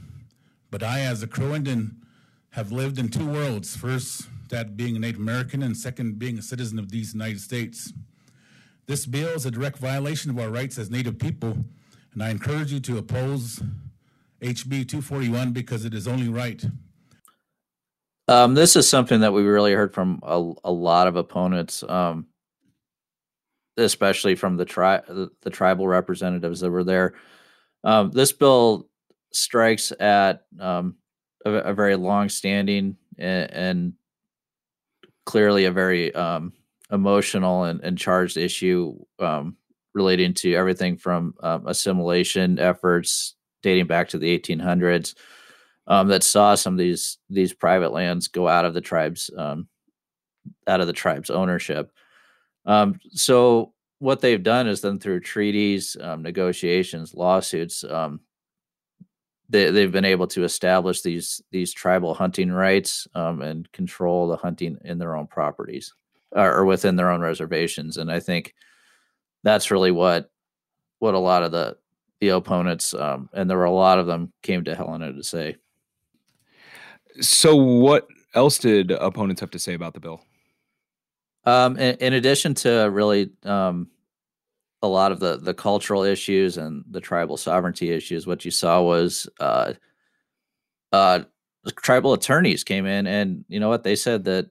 But 0.71 0.83
I, 0.83 1.01
as 1.01 1.23
a 1.23 1.27
Crow 1.27 1.55
Indian, 1.55 2.03
have 2.51 2.71
lived 2.71 2.99
in 2.99 3.09
two 3.09 3.27
worlds. 3.27 3.77
First, 3.77 4.29
that 4.51 4.77
being 4.77 4.97
a 4.97 4.99
Native 4.99 5.21
American, 5.21 5.63
and 5.63 5.77
second, 5.77 6.19
being 6.19 6.39
a 6.39 6.43
citizen 6.43 6.79
of 6.79 6.91
these 6.91 7.15
United 7.15 7.41
States. 7.41 7.93
This 8.87 9.07
bill 9.07 9.31
is 9.31 9.47
a 9.47 9.51
direct 9.51 9.79
violation 9.79 10.31
of 10.31 10.39
our 10.39 10.51
rights 10.51 10.77
as 10.77 10.91
Native 10.91 11.19
people, 11.19 11.57
and 12.13 12.23
I 12.23 12.29
encourage 12.29 12.71
you 12.71 12.81
to 12.81 12.99
oppose 12.99 13.63
HB 14.43 14.88
241 14.88 15.53
because 15.53 15.85
it 15.85 15.95
is 15.95 16.09
only 16.09 16.29
right. 16.29 16.64
Um, 18.26 18.55
this 18.55 18.76
is 18.76 18.88
something 18.88 19.21
that 19.21 19.33
we 19.33 19.43
really 19.43 19.75
heard 19.75 19.93
from 19.93 20.21
a, 20.23 20.53
a 20.64 20.73
lot 20.73 21.07
of 21.07 21.17
opponents, 21.17 21.83
um, 21.83 22.26
especially 23.76 24.35
from 24.35 24.57
the, 24.57 24.64
tri- 24.64 25.03
the, 25.07 25.50
tribal 25.50 25.87
representatives 25.87 26.61
that 26.61 26.71
were 26.71 26.85
there. 26.85 27.14
Um, 27.83 28.11
this 28.11 28.33
bill 28.33 28.88
strikes 29.33 29.93
at 30.00 30.45
um, 30.59 30.97
a, 31.45 31.53
a, 31.53 31.75
very 31.75 31.97
long-standing 31.97 32.97
and, 33.19 33.50
and 33.53 33.93
clearly 35.26 35.67
a 35.67 35.73
very 35.73 36.14
um, 36.14 36.55
emotional 36.91 37.64
and, 37.64 37.83
and, 37.83 37.99
charged 37.99 38.38
issue 38.38 38.97
um, 39.19 39.57
relating 39.93 40.33
to 40.35 40.55
everything 40.55 40.97
from 40.97 41.35
assimilation 41.43 42.59
efforts 42.59 43.35
dating 43.64 43.87
back 43.87 44.09
to 44.11 44.18
the 44.18 44.38
1800s 44.38 45.14
um, 45.87 46.09
that 46.09 46.23
saw 46.23 46.54
some 46.54 46.75
of 46.75 46.78
these 46.78 47.18
these 47.28 47.52
private 47.52 47.92
lands 47.92 48.28
go 48.28 48.47
out 48.47 48.64
of 48.64 48.75
the 48.75 48.80
tribes 48.80 49.30
um, 49.37 49.66
out 50.66 50.80
of 50.80 50.87
the 50.87 50.92
tribe's 50.92 51.30
ownership. 51.30 51.90
Um, 52.66 53.00
so 53.11 53.73
what 53.99 54.21
they've 54.21 54.42
done 54.42 54.68
is 54.68 54.80
then 54.80 54.99
through 54.99 55.21
treaties, 55.21 55.97
um, 56.00 56.23
negotiations, 56.23 57.14
lawsuits, 57.14 57.85
um, 57.85 58.21
they, 59.49 59.71
they've 59.71 59.92
been 59.92 60.04
able 60.04 60.26
to 60.28 60.44
establish 60.44 61.02
these 61.02 61.42
these 61.50 61.73
tribal 61.73 62.14
hunting 62.14 62.50
rights 62.50 63.06
um, 63.14 63.42
and 63.42 63.71
control 63.73 64.28
the 64.28 64.37
hunting 64.37 64.78
in 64.85 64.99
their 64.99 65.16
own 65.16 65.26
properties 65.26 65.92
or 66.33 66.64
within 66.64 66.97
their 66.97 67.11
own 67.11 67.21
reservations. 67.21 67.97
And 67.97 68.11
I 68.11 68.21
think 68.21 68.54
that's 69.42 69.71
really 69.71 69.90
what 69.90 70.30
what 70.99 71.14
a 71.14 71.18
lot 71.18 71.42
of 71.42 71.52
the 71.52 71.76
the 72.25 72.35
opponents 72.35 72.95
um, 72.95 73.28
and 73.35 73.50
there 73.50 73.59
were 73.59 73.64
a 73.64 73.71
lot 73.71 73.99
of 73.99 74.07
them 74.07 74.33
came 74.43 74.64
to 74.64 74.75
Helena 74.75 75.12
to 75.12 75.23
say. 75.23 75.57
So, 77.21 77.54
what 77.54 78.09
else 78.35 78.59
did 78.59 78.90
opponents 78.90 79.40
have 79.40 79.50
to 79.50 79.59
say 79.59 79.75
about 79.75 79.95
the 79.95 80.00
bill? 80.00 80.23
Um, 81.45 81.76
in, 81.76 81.97
in, 81.97 82.12
addition 82.14 82.54
to 82.54 82.88
really 82.90 83.31
um, 83.43 83.88
a 84.83 84.88
lot 84.88 85.12
of 85.12 85.21
the 85.21 85.37
the 85.37 85.52
cultural 85.52 86.02
issues 86.02 86.57
and 86.57 86.83
the 86.90 87.00
tribal 87.00 87.37
sovereignty 87.37 87.90
issues, 87.90 88.26
what 88.26 88.45
you 88.45 88.50
saw 88.50 88.81
was 88.81 89.28
uh, 89.38 89.75
uh, 90.93 91.21
tribal 91.76 92.14
attorneys 92.14 92.64
came 92.64 92.87
in, 92.87 93.07
and 93.07 93.45
you 93.49 93.61
know 93.61 93.69
what 93.69 93.85
they 93.85 93.97
said 93.97 94.25
that 94.25 94.49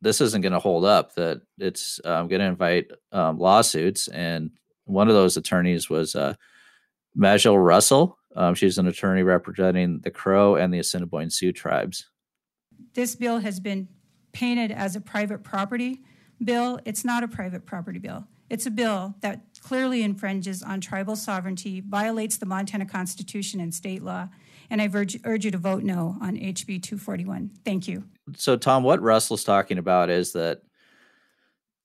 this 0.00 0.22
isn't 0.22 0.40
going 0.40 0.54
to 0.54 0.58
hold 0.58 0.86
up. 0.86 1.14
That 1.14 1.42
it's 1.58 2.00
um, 2.04 2.28
going 2.28 2.40
to 2.40 2.46
invite 2.46 2.90
um, 3.12 3.38
lawsuits, 3.38 4.08
and 4.08 4.50
one 4.84 5.08
of 5.08 5.14
those 5.14 5.36
attorneys 5.36 5.90
was 5.90 6.16
uh, 6.16 6.34
Majel 7.14 7.58
Russell, 7.58 8.18
um, 8.36 8.54
she's 8.54 8.78
an 8.78 8.86
attorney 8.86 9.22
representing 9.22 10.00
the 10.00 10.10
Crow 10.10 10.54
and 10.56 10.72
the 10.72 10.78
Assiniboine 10.78 11.30
Sioux 11.30 11.52
tribes. 11.52 12.08
This 12.94 13.14
bill 13.14 13.38
has 13.38 13.60
been 13.60 13.88
painted 14.32 14.70
as 14.70 14.96
a 14.96 15.00
private 15.00 15.42
property 15.42 16.02
bill. 16.42 16.80
It's 16.84 17.04
not 17.04 17.22
a 17.22 17.28
private 17.28 17.66
property 17.66 17.98
bill. 17.98 18.26
It's 18.48 18.66
a 18.66 18.70
bill 18.70 19.14
that 19.20 19.42
clearly 19.60 20.02
infringes 20.02 20.62
on 20.62 20.80
tribal 20.80 21.14
sovereignty, 21.14 21.80
violates 21.80 22.36
the 22.36 22.46
Montana 22.46 22.86
Constitution 22.86 23.60
and 23.60 23.72
state 23.72 24.02
law, 24.02 24.28
and 24.70 24.82
I 24.82 24.88
urge, 24.92 25.18
urge 25.24 25.44
you 25.44 25.50
to 25.52 25.58
vote 25.58 25.82
no 25.84 26.16
on 26.20 26.36
HB 26.36 26.82
241. 26.82 27.50
Thank 27.64 27.86
you. 27.86 28.04
So, 28.36 28.56
Tom, 28.56 28.82
what 28.82 29.00
Russell's 29.02 29.44
talking 29.44 29.78
about 29.78 30.10
is 30.10 30.32
that 30.32 30.62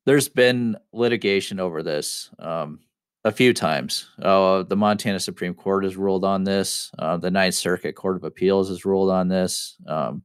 there's 0.05 0.29
been 0.29 0.77
litigation 0.91 1.59
over 1.59 1.83
this. 1.83 2.29
Um, 2.39 2.79
a 3.25 3.31
few 3.31 3.53
times. 3.53 4.07
Uh, 4.21 4.61
the 4.63 4.75
Montana 4.75 5.19
Supreme 5.19 5.55
Court 5.55 5.83
has 5.83 5.97
ruled 5.97 6.23
on 6.23 6.43
this. 6.43 6.91
Uh, 6.97 7.17
the 7.17 7.31
Ninth 7.31 7.55
Circuit 7.55 7.95
Court 7.95 8.15
of 8.15 8.23
Appeals 8.23 8.69
has 8.69 8.85
ruled 8.85 9.09
on 9.09 9.27
this. 9.27 9.75
Um, 9.87 10.23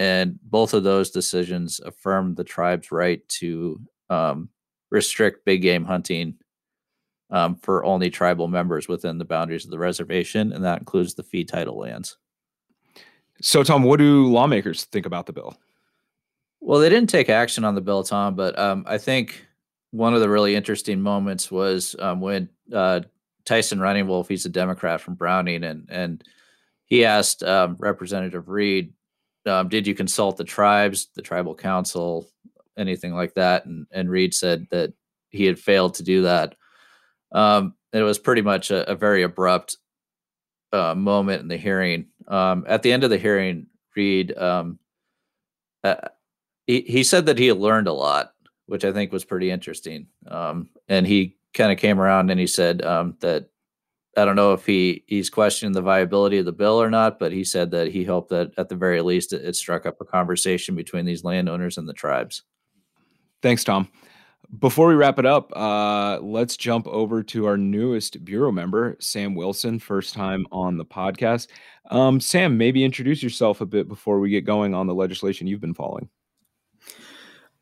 and 0.00 0.38
both 0.42 0.74
of 0.74 0.82
those 0.82 1.10
decisions 1.10 1.80
affirmed 1.80 2.36
the 2.36 2.44
tribe's 2.44 2.90
right 2.90 3.26
to 3.28 3.80
um, 4.10 4.48
restrict 4.90 5.44
big 5.44 5.62
game 5.62 5.84
hunting 5.84 6.34
um, 7.30 7.54
for 7.56 7.84
only 7.84 8.10
tribal 8.10 8.48
members 8.48 8.88
within 8.88 9.18
the 9.18 9.24
boundaries 9.24 9.64
of 9.64 9.70
the 9.70 9.78
reservation, 9.78 10.52
and 10.52 10.64
that 10.64 10.80
includes 10.80 11.14
the 11.14 11.22
fee 11.22 11.44
title 11.44 11.78
lands. 11.78 12.16
So, 13.40 13.62
Tom, 13.62 13.84
what 13.84 13.98
do 13.98 14.26
lawmakers 14.26 14.84
think 14.84 15.06
about 15.06 15.26
the 15.26 15.32
bill? 15.32 15.56
Well, 16.60 16.80
they 16.80 16.88
didn't 16.88 17.10
take 17.10 17.28
action 17.28 17.64
on 17.64 17.76
the 17.76 17.80
bill, 17.80 18.02
Tom, 18.02 18.34
but 18.34 18.58
um, 18.58 18.84
I 18.86 18.98
think 18.98 19.46
one 19.90 20.14
of 20.14 20.20
the 20.20 20.28
really 20.28 20.54
interesting 20.54 21.00
moments 21.00 21.50
was 21.50 21.96
um, 21.98 22.20
when 22.20 22.48
uh, 22.72 23.00
Tyson 23.44 23.80
Running 23.80 24.06
Wolf, 24.06 24.28
he's 24.28 24.46
a 24.46 24.50
Democrat 24.50 25.00
from 25.00 25.14
Browning, 25.14 25.64
and 25.64 25.88
and 25.90 26.22
he 26.84 27.04
asked 27.04 27.42
um, 27.42 27.76
Representative 27.78 28.48
Read, 28.48 28.92
um, 29.46 29.68
"Did 29.68 29.86
you 29.86 29.94
consult 29.94 30.36
the 30.36 30.44
tribes, 30.44 31.08
the 31.14 31.22
tribal 31.22 31.54
council, 31.54 32.28
anything 32.76 33.14
like 33.14 33.34
that?" 33.34 33.64
And 33.64 33.86
and 33.90 34.10
Read 34.10 34.34
said 34.34 34.66
that 34.70 34.92
he 35.30 35.44
had 35.44 35.58
failed 35.58 35.94
to 35.94 36.02
do 36.02 36.22
that. 36.22 36.54
Um, 37.32 37.74
it 37.92 38.02
was 38.02 38.18
pretty 38.18 38.42
much 38.42 38.70
a, 38.70 38.90
a 38.90 38.94
very 38.94 39.22
abrupt 39.22 39.78
uh, 40.72 40.94
moment 40.94 41.42
in 41.42 41.48
the 41.48 41.56
hearing. 41.56 42.06
Um, 42.26 42.64
at 42.68 42.82
the 42.82 42.92
end 42.92 43.04
of 43.04 43.10
the 43.10 43.18
hearing, 43.18 43.66
Read 43.96 44.36
um, 44.36 44.78
uh, 45.82 45.96
he 46.66 46.82
he 46.82 47.02
said 47.02 47.26
that 47.26 47.38
he 47.38 47.46
had 47.46 47.56
learned 47.56 47.88
a 47.88 47.92
lot 47.92 48.32
which 48.68 48.84
I 48.84 48.92
think 48.92 49.12
was 49.12 49.24
pretty 49.24 49.50
interesting. 49.50 50.06
Um, 50.26 50.68
and 50.88 51.06
he 51.06 51.36
kind 51.54 51.72
of 51.72 51.78
came 51.78 51.98
around 51.98 52.30
and 52.30 52.38
he 52.38 52.46
said 52.46 52.82
um, 52.84 53.16
that 53.20 53.48
I 54.16 54.24
don't 54.24 54.36
know 54.36 54.52
if 54.52 54.66
he 54.66 55.04
he's 55.06 55.30
questioning 55.30 55.72
the 55.72 55.80
viability 55.80 56.38
of 56.38 56.44
the 56.44 56.52
bill 56.52 56.80
or 56.80 56.90
not, 56.90 57.18
but 57.18 57.32
he 57.32 57.44
said 57.44 57.70
that 57.70 57.88
he 57.88 58.04
hoped 58.04 58.30
that 58.30 58.52
at 58.58 58.68
the 58.68 58.76
very 58.76 59.00
least 59.00 59.32
it, 59.32 59.44
it 59.44 59.56
struck 59.56 59.86
up 59.86 60.00
a 60.00 60.04
conversation 60.04 60.74
between 60.74 61.06
these 61.06 61.24
landowners 61.24 61.78
and 61.78 61.88
the 61.88 61.94
tribes. 61.94 62.42
Thanks, 63.42 63.64
Tom. 63.64 63.88
Before 64.58 64.88
we 64.88 64.94
wrap 64.94 65.18
it 65.18 65.26
up, 65.26 65.52
uh, 65.54 66.18
let's 66.20 66.56
jump 66.56 66.86
over 66.86 67.22
to 67.22 67.46
our 67.46 67.56
newest 67.56 68.24
bureau 68.24 68.50
member, 68.50 68.96
Sam 68.98 69.34
Wilson, 69.34 69.78
first 69.78 70.14
time 70.14 70.46
on 70.50 70.78
the 70.78 70.86
podcast. 70.86 71.48
Um, 71.90 72.18
Sam, 72.18 72.56
maybe 72.56 72.82
introduce 72.82 73.22
yourself 73.22 73.60
a 73.60 73.66
bit 73.66 73.88
before 73.88 74.20
we 74.20 74.30
get 74.30 74.46
going 74.46 74.74
on 74.74 74.86
the 74.86 74.94
legislation 74.94 75.46
you've 75.46 75.60
been 75.60 75.74
following. 75.74 76.08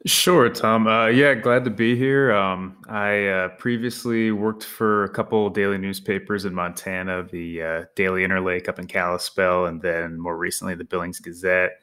Sure, 0.06 0.48
Tom. 0.48 0.86
Uh, 0.86 1.06
yeah, 1.08 1.34
glad 1.34 1.64
to 1.64 1.70
be 1.70 1.96
here. 1.96 2.32
Um, 2.32 2.76
I 2.88 3.26
uh, 3.26 3.48
previously 3.58 4.30
worked 4.30 4.62
for 4.62 5.02
a 5.02 5.08
couple 5.08 5.50
daily 5.50 5.78
newspapers 5.78 6.44
in 6.44 6.54
Montana, 6.54 7.24
the 7.24 7.62
uh, 7.62 7.84
Daily 7.96 8.22
Interlake 8.22 8.68
up 8.68 8.78
in 8.78 8.86
Kalispell, 8.86 9.66
and 9.66 9.82
then 9.82 10.16
more 10.20 10.36
recently 10.38 10.76
the 10.76 10.84
Billings 10.84 11.18
Gazette. 11.18 11.80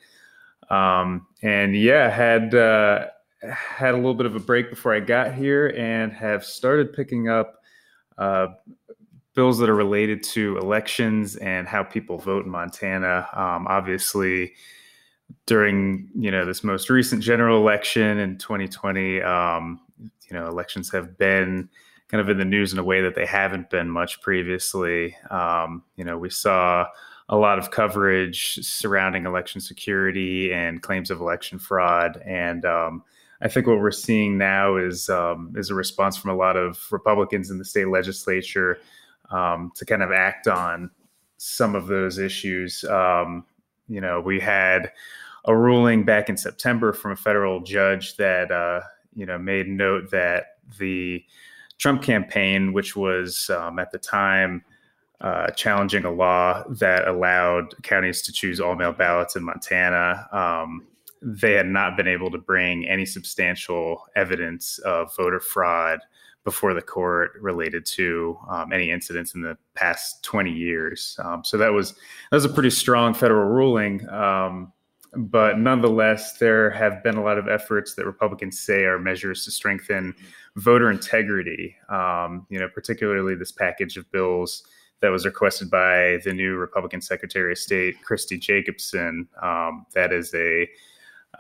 Um, 0.70 1.28
and 1.42 1.76
yeah, 1.76 2.10
had 2.10 2.56
uh, 2.56 3.08
had 3.42 3.94
a 3.94 3.98
little 3.98 4.14
bit 4.14 4.26
of 4.26 4.38
a 4.38 4.40
break 4.40 4.70
before 4.70 4.96
I 4.96 5.02
got 5.02 5.34
here, 5.34 5.74
and 5.78 6.14
have 6.14 6.46
started 6.46 6.94
picking 6.94 7.28
up 7.28 7.62
uh, 8.18 8.48
bills 9.36 9.58
that 9.58 9.70
are 9.70 9.76
related 9.76 10.24
to 10.24 10.58
elections 10.60 11.36
and 11.36 11.68
how 11.68 11.84
people 11.84 12.18
vote 12.20 12.46
in 12.46 12.52
Montana. 12.52 13.28
Um, 13.34 13.68
obviously 13.68 14.54
during 15.46 16.10
you 16.16 16.32
know 16.32 16.46
this 16.46 16.64
most 16.64 16.90
recent 16.90 17.22
general 17.22 17.60
election 17.60 18.18
in 18.18 18.38
2020 18.38 19.22
um, 19.22 19.80
you 20.00 20.38
know 20.38 20.48
elections 20.48 20.92
have 20.92 21.18
been 21.18 21.70
kind 22.08 22.22
of 22.22 22.30
in 22.30 22.38
the 22.38 22.46
news 22.46 22.74
in 22.74 22.80
a 22.80 22.84
way 22.84 23.02
that 23.02 23.16
they 23.16 23.26
haven't 23.26 23.70
been 23.70 23.90
much 23.90 24.22
previously 24.22 25.16
um, 25.32 25.84
you 25.96 26.04
know 26.04 26.18
we 26.18 26.30
saw 26.30 26.86
a 27.30 27.38
lot 27.38 27.58
of 27.58 27.72
coverage 27.72 28.56
surrounding 28.62 29.26
election 29.26 29.62
security 29.62 30.54
and 30.54 30.82
claims 30.82 31.10
of 31.10 31.20
election 31.20 31.58
fraud. 31.58 32.22
And 32.26 32.66
um, 32.66 33.04
I 33.42 33.48
think 33.48 33.66
what 33.68 33.80
we're 33.80 33.92
seeing 33.92 34.38
now 34.38 34.76
is 34.76 35.10
um, 35.10 35.54
is 35.56 35.70
a 35.70 35.76
response 35.76 36.18
from 36.18 36.32
a 36.32 36.36
lot 36.36 36.58
of 36.58 36.86
Republicans 36.92 37.50
in 37.50 37.58
the 37.58 37.66
state 37.66 37.88
legislature 37.88 38.80
um, 39.32 39.72
to 39.76 39.86
kind 39.86 40.04
of 40.04 40.12
act 40.12 40.48
on 40.48 40.92
some 41.38 41.76
of 41.76 41.88
those 41.88 42.20
issues. 42.20 42.84
Um, 42.86 43.46
you 43.88 44.02
know, 44.02 44.22
we 44.22 44.40
had 44.40 44.92
a 45.46 45.56
ruling 45.56 46.04
back 46.04 46.30
in 46.30 46.38
September 46.38 46.94
from 46.94 47.12
a 47.12 47.16
federal 47.16 47.62
judge 47.62 48.18
that 48.18 48.52
uh, 48.52 48.82
you 49.14 49.26
know 49.26 49.38
made 49.38 49.68
note 49.68 50.12
that 50.12 50.58
the 50.80 51.24
Trump 51.78 52.02
campaign, 52.02 52.74
which 52.74 52.96
was 52.96 53.50
um, 53.50 53.80
at 53.80 53.92
the 53.92 53.98
time 53.98 54.64
uh, 55.22 55.50
challenging 55.52 56.06
a 56.06 56.12
law 56.12 56.64
that 56.70 57.08
allowed 57.08 57.82
counties 57.84 58.22
to 58.22 58.32
choose 58.32 58.60
all 58.60 58.76
mail 58.76 58.94
ballots 58.94 59.36
in 59.36 59.44
Montana. 59.44 60.28
Um, 60.32 60.86
they 61.22 61.54
had 61.54 61.68
not 61.68 61.96
been 61.96 62.08
able 62.08 62.30
to 62.32 62.38
bring 62.38 62.88
any 62.88 63.06
substantial 63.06 64.06
evidence 64.16 64.80
of 64.80 65.16
voter 65.16 65.40
fraud 65.40 66.00
before 66.44 66.74
the 66.74 66.82
court 66.82 67.32
related 67.40 67.86
to 67.86 68.38
um, 68.50 68.74
any 68.74 68.92
incidents 68.92 69.34
in 69.34 69.42
the 69.42 69.58
past 69.76 70.24
20 70.24 70.52
years. 70.52 71.18
Um, 71.24 71.44
so 71.46 71.58
that 71.58 71.72
was 71.72 71.94
that 71.94 72.36
was 72.36 72.44
a 72.44 72.50
pretty 72.50 72.70
strong 72.70 73.14
federal 73.14 73.50
ruling. 73.50 74.08
But 75.16 75.60
nonetheless, 75.60 76.38
there 76.38 76.70
have 76.72 77.04
been 77.04 77.16
a 77.16 77.24
lot 77.24 77.38
of 77.38 77.48
efforts 77.48 77.94
that 77.96 78.06
Republicans 78.06 78.60
say 78.60 78.86
are 78.86 78.98
measures 78.98 79.46
to 79.46 79.52
strengthen 79.52 80.16
voter 80.56 80.90
integrity. 80.90 81.76
Um, 81.90 82.48
you 82.50 82.60
know, 82.60 82.68
particularly 82.68 83.36
this 83.36 83.52
package 83.52 83.98
of 83.98 84.12
bills 84.12 84.64
that 85.02 85.10
was 85.10 85.26
requested 85.26 85.70
by 85.70 86.20
the 86.24 86.34
new 86.34 86.56
Republican 86.56 87.02
Secretary 87.02 87.52
of 87.52 87.58
State, 87.58 88.02
Christi 88.04 88.38
Jacobsen. 88.38 89.28
Um, 89.42 89.86
that 89.94 90.14
is 90.14 90.34
a 90.34 90.68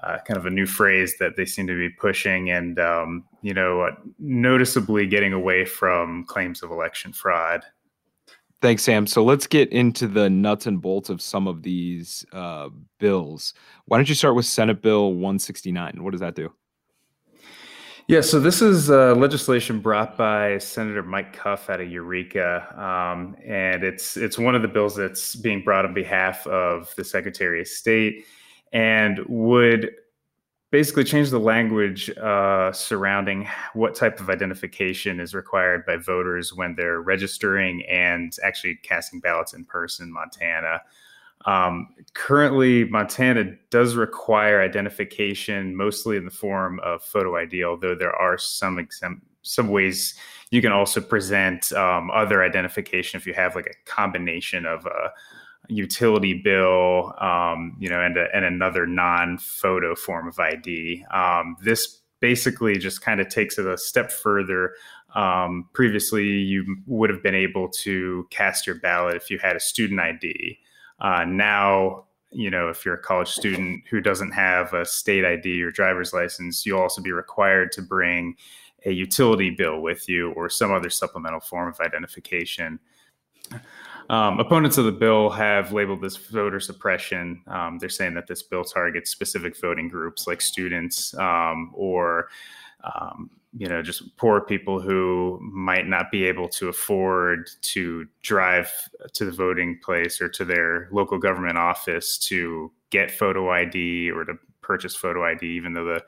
uh, 0.03 0.17
kind 0.25 0.37
of 0.37 0.45
a 0.45 0.49
new 0.49 0.65
phrase 0.65 1.15
that 1.19 1.37
they 1.37 1.45
seem 1.45 1.65
to 1.67 1.77
be 1.77 1.89
pushing, 1.89 2.51
and 2.51 2.77
um, 2.79 3.23
you 3.41 3.53
know, 3.53 3.89
noticeably 4.19 5.07
getting 5.07 5.33
away 5.33 5.65
from 5.65 6.25
claims 6.25 6.61
of 6.61 6.71
election 6.71 7.13
fraud. 7.13 7.63
Thanks, 8.63 8.83
Sam. 8.83 9.05
So 9.07 9.25
let's 9.25 9.45
get 9.45 9.73
into 9.73 10.07
the 10.07 10.29
nuts 10.29 10.67
and 10.67 10.81
bolts 10.81 11.09
of 11.09 11.21
some 11.21 11.49
of 11.49 11.63
these 11.63 12.25
uh, 12.31 12.69
bills. 12.97 13.53
Why 13.87 13.97
don't 13.97 14.07
you 14.07 14.15
start 14.15 14.35
with 14.35 14.45
Senate 14.45 14.81
Bill 14.81 15.11
169? 15.11 16.01
What 16.01 16.11
does 16.11 16.21
that 16.21 16.33
do? 16.33 16.49
Yeah, 18.07 18.21
so 18.21 18.39
this 18.39 18.61
is 18.61 18.89
uh, 18.89 19.15
legislation 19.15 19.81
brought 19.81 20.17
by 20.17 20.59
Senator 20.59 21.03
Mike 21.03 21.33
Cuff 21.33 21.69
out 21.69 21.81
of 21.81 21.91
Eureka, 21.91 22.65
um, 22.81 23.35
and 23.45 23.83
it's 23.83 24.15
it's 24.15 24.39
one 24.39 24.55
of 24.55 24.61
the 24.61 24.69
bills 24.69 24.95
that's 24.95 25.35
being 25.35 25.61
brought 25.61 25.83
on 25.83 25.93
behalf 25.93 26.47
of 26.47 26.93
the 26.95 27.03
Secretary 27.03 27.59
of 27.59 27.67
State, 27.67 28.25
and 28.71 29.19
would 29.27 29.91
basically 30.73 31.03
change 31.03 31.29
the 31.29 31.39
language 31.39 32.09
uh, 32.17 32.71
surrounding 32.71 33.47
what 33.73 33.93
type 33.93 34.19
of 34.19 34.27
identification 34.27 35.19
is 35.19 35.35
required 35.35 35.85
by 35.85 35.95
voters 35.95 36.51
when 36.51 36.73
they're 36.73 36.99
registering 36.99 37.85
and 37.85 38.37
actually 38.43 38.73
casting 38.81 39.19
ballots 39.19 39.53
in 39.53 39.63
person 39.63 40.07
in 40.07 40.11
Montana. 40.11 40.81
Um, 41.45 41.89
currently, 42.15 42.85
Montana 42.85 43.55
does 43.69 43.95
require 43.95 44.63
identification, 44.63 45.75
mostly 45.75 46.17
in 46.17 46.25
the 46.25 46.31
form 46.31 46.79
of 46.79 47.03
photo 47.03 47.37
ID, 47.37 47.63
although 47.63 47.93
there 47.93 48.15
are 48.15 48.39
some 48.39 48.87
some 49.43 49.67
ways 49.67 50.15
you 50.49 50.59
can 50.59 50.71
also 50.71 50.99
present 51.01 51.71
um, 51.73 52.09
other 52.09 52.41
identification 52.43 53.19
if 53.19 53.27
you 53.27 53.35
have 53.35 53.55
like 53.55 53.67
a 53.67 53.89
combination 53.91 54.65
of 54.65 54.87
a 54.87 55.11
utility 55.69 56.33
bill, 56.33 57.13
um, 57.19 57.75
you 57.79 57.89
know, 57.89 58.01
and, 58.01 58.17
a, 58.17 58.27
and 58.35 58.45
another 58.45 58.85
non-photo 58.85 59.95
form 59.95 60.27
of 60.27 60.39
ID. 60.39 61.05
Um, 61.11 61.55
this 61.61 62.01
basically 62.19 62.77
just 62.77 63.01
kind 63.01 63.19
of 63.19 63.27
takes 63.29 63.57
it 63.57 63.65
a 63.65 63.77
step 63.77 64.11
further. 64.11 64.73
Um, 65.15 65.69
previously, 65.73 66.25
you 66.25 66.77
would 66.87 67.09
have 67.09 67.21
been 67.21 67.35
able 67.35 67.69
to 67.83 68.27
cast 68.29 68.65
your 68.65 68.77
ballot 68.77 69.15
if 69.15 69.29
you 69.29 69.39
had 69.39 69.55
a 69.55 69.59
student 69.59 69.99
ID. 69.99 70.59
Uh, 70.99 71.25
now, 71.25 72.05
you 72.31 72.49
know, 72.49 72.69
if 72.69 72.85
you're 72.85 72.95
a 72.95 73.01
college 73.01 73.29
student 73.29 73.83
who 73.89 74.01
doesn't 74.01 74.31
have 74.31 74.73
a 74.73 74.85
state 74.85 75.23
ID 75.23 75.61
or 75.61 75.71
driver's 75.71 76.13
license, 76.13 76.65
you'll 76.65 76.79
also 76.79 77.01
be 77.01 77.11
required 77.11 77.71
to 77.73 77.81
bring 77.81 78.35
a 78.85 78.91
utility 78.91 79.49
bill 79.49 79.81
with 79.81 80.09
you 80.09 80.31
or 80.31 80.49
some 80.49 80.71
other 80.71 80.89
supplemental 80.89 81.39
form 81.39 81.69
of 81.69 81.79
identification. 81.79 82.79
Um, 84.09 84.39
opponents 84.39 84.77
of 84.77 84.85
the 84.85 84.91
bill 84.91 85.29
have 85.29 85.71
labeled 85.71 86.01
this 86.01 86.17
voter 86.17 86.59
suppression. 86.59 87.41
Um, 87.47 87.79
they're 87.79 87.89
saying 87.89 88.15
that 88.15 88.27
this 88.27 88.43
bill 88.43 88.63
targets 88.63 89.09
specific 89.09 89.59
voting 89.59 89.87
groups 89.87 90.27
like 90.27 90.41
students 90.41 91.13
um, 91.17 91.71
or 91.73 92.27
um, 92.83 93.29
you 93.57 93.67
know 93.67 93.81
just 93.81 94.15
poor 94.17 94.41
people 94.41 94.81
who 94.81 95.39
might 95.41 95.87
not 95.87 96.11
be 96.11 96.25
able 96.25 96.49
to 96.49 96.69
afford 96.69 97.49
to 97.61 98.05
drive 98.21 98.71
to 99.13 99.25
the 99.25 99.31
voting 99.31 99.79
place 99.83 100.21
or 100.21 100.29
to 100.29 100.43
their 100.43 100.87
local 100.91 101.17
government 101.17 101.57
office 101.57 102.17
to 102.17 102.71
get 102.89 103.11
photo 103.11 103.49
id 103.51 104.09
or 104.11 104.25
to 104.25 104.33
purchase 104.61 104.95
photo 104.95 105.23
id 105.25 105.43
even 105.43 105.73
though 105.73 105.85
the 105.85 106.01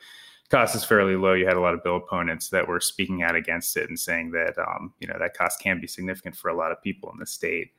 cost 0.50 0.76
is 0.76 0.84
fairly 0.84 1.16
low 1.16 1.34
you 1.34 1.46
had 1.46 1.58
a 1.58 1.62
lot 1.62 1.74
of 1.74 1.84
bill 1.84 1.98
opponents 1.98 2.50
that 2.50 2.68
were 2.68 2.80
speaking 2.80 3.22
out 3.22 3.36
against 3.36 3.78
it 3.78 3.90
and 3.90 4.00
saying 4.00 4.32
that 4.32 4.58
um, 4.58 4.94
you 5.00 5.08
know 5.08 5.16
that 5.20 5.38
cost 5.38 5.60
can 5.60 5.80
be 5.80 5.88
significant 5.88 6.36
for 6.36 6.50
a 6.50 6.56
lot 6.56 6.72
of 6.72 6.82
people 6.82 7.12
in 7.12 7.20
the 7.20 7.26
state 7.26 7.72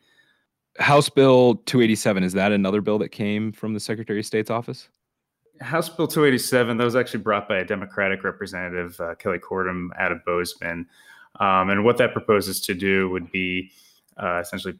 house 0.78 1.08
bill 1.08 1.56
287 1.66 2.22
is 2.22 2.32
that 2.32 2.52
another 2.52 2.80
bill 2.80 2.98
that 2.98 3.10
came 3.10 3.52
from 3.52 3.74
the 3.74 3.80
secretary 3.80 4.20
of 4.20 4.26
state's 4.26 4.50
office 4.50 4.88
House 5.60 5.88
Bill 5.88 6.06
287, 6.06 6.76
that 6.76 6.84
was 6.84 6.96
actually 6.96 7.20
brought 7.20 7.48
by 7.48 7.58
a 7.58 7.64
Democratic 7.64 8.24
representative, 8.24 9.00
uh, 9.00 9.14
Kelly 9.14 9.38
Kortum, 9.38 9.88
out 9.98 10.12
of 10.12 10.24
Bozeman. 10.24 10.86
Um, 11.40 11.70
and 11.70 11.84
what 11.84 11.98
that 11.98 12.12
proposes 12.12 12.60
to 12.62 12.74
do 12.74 13.08
would 13.10 13.30
be 13.30 13.70
uh, 14.22 14.40
essentially 14.40 14.78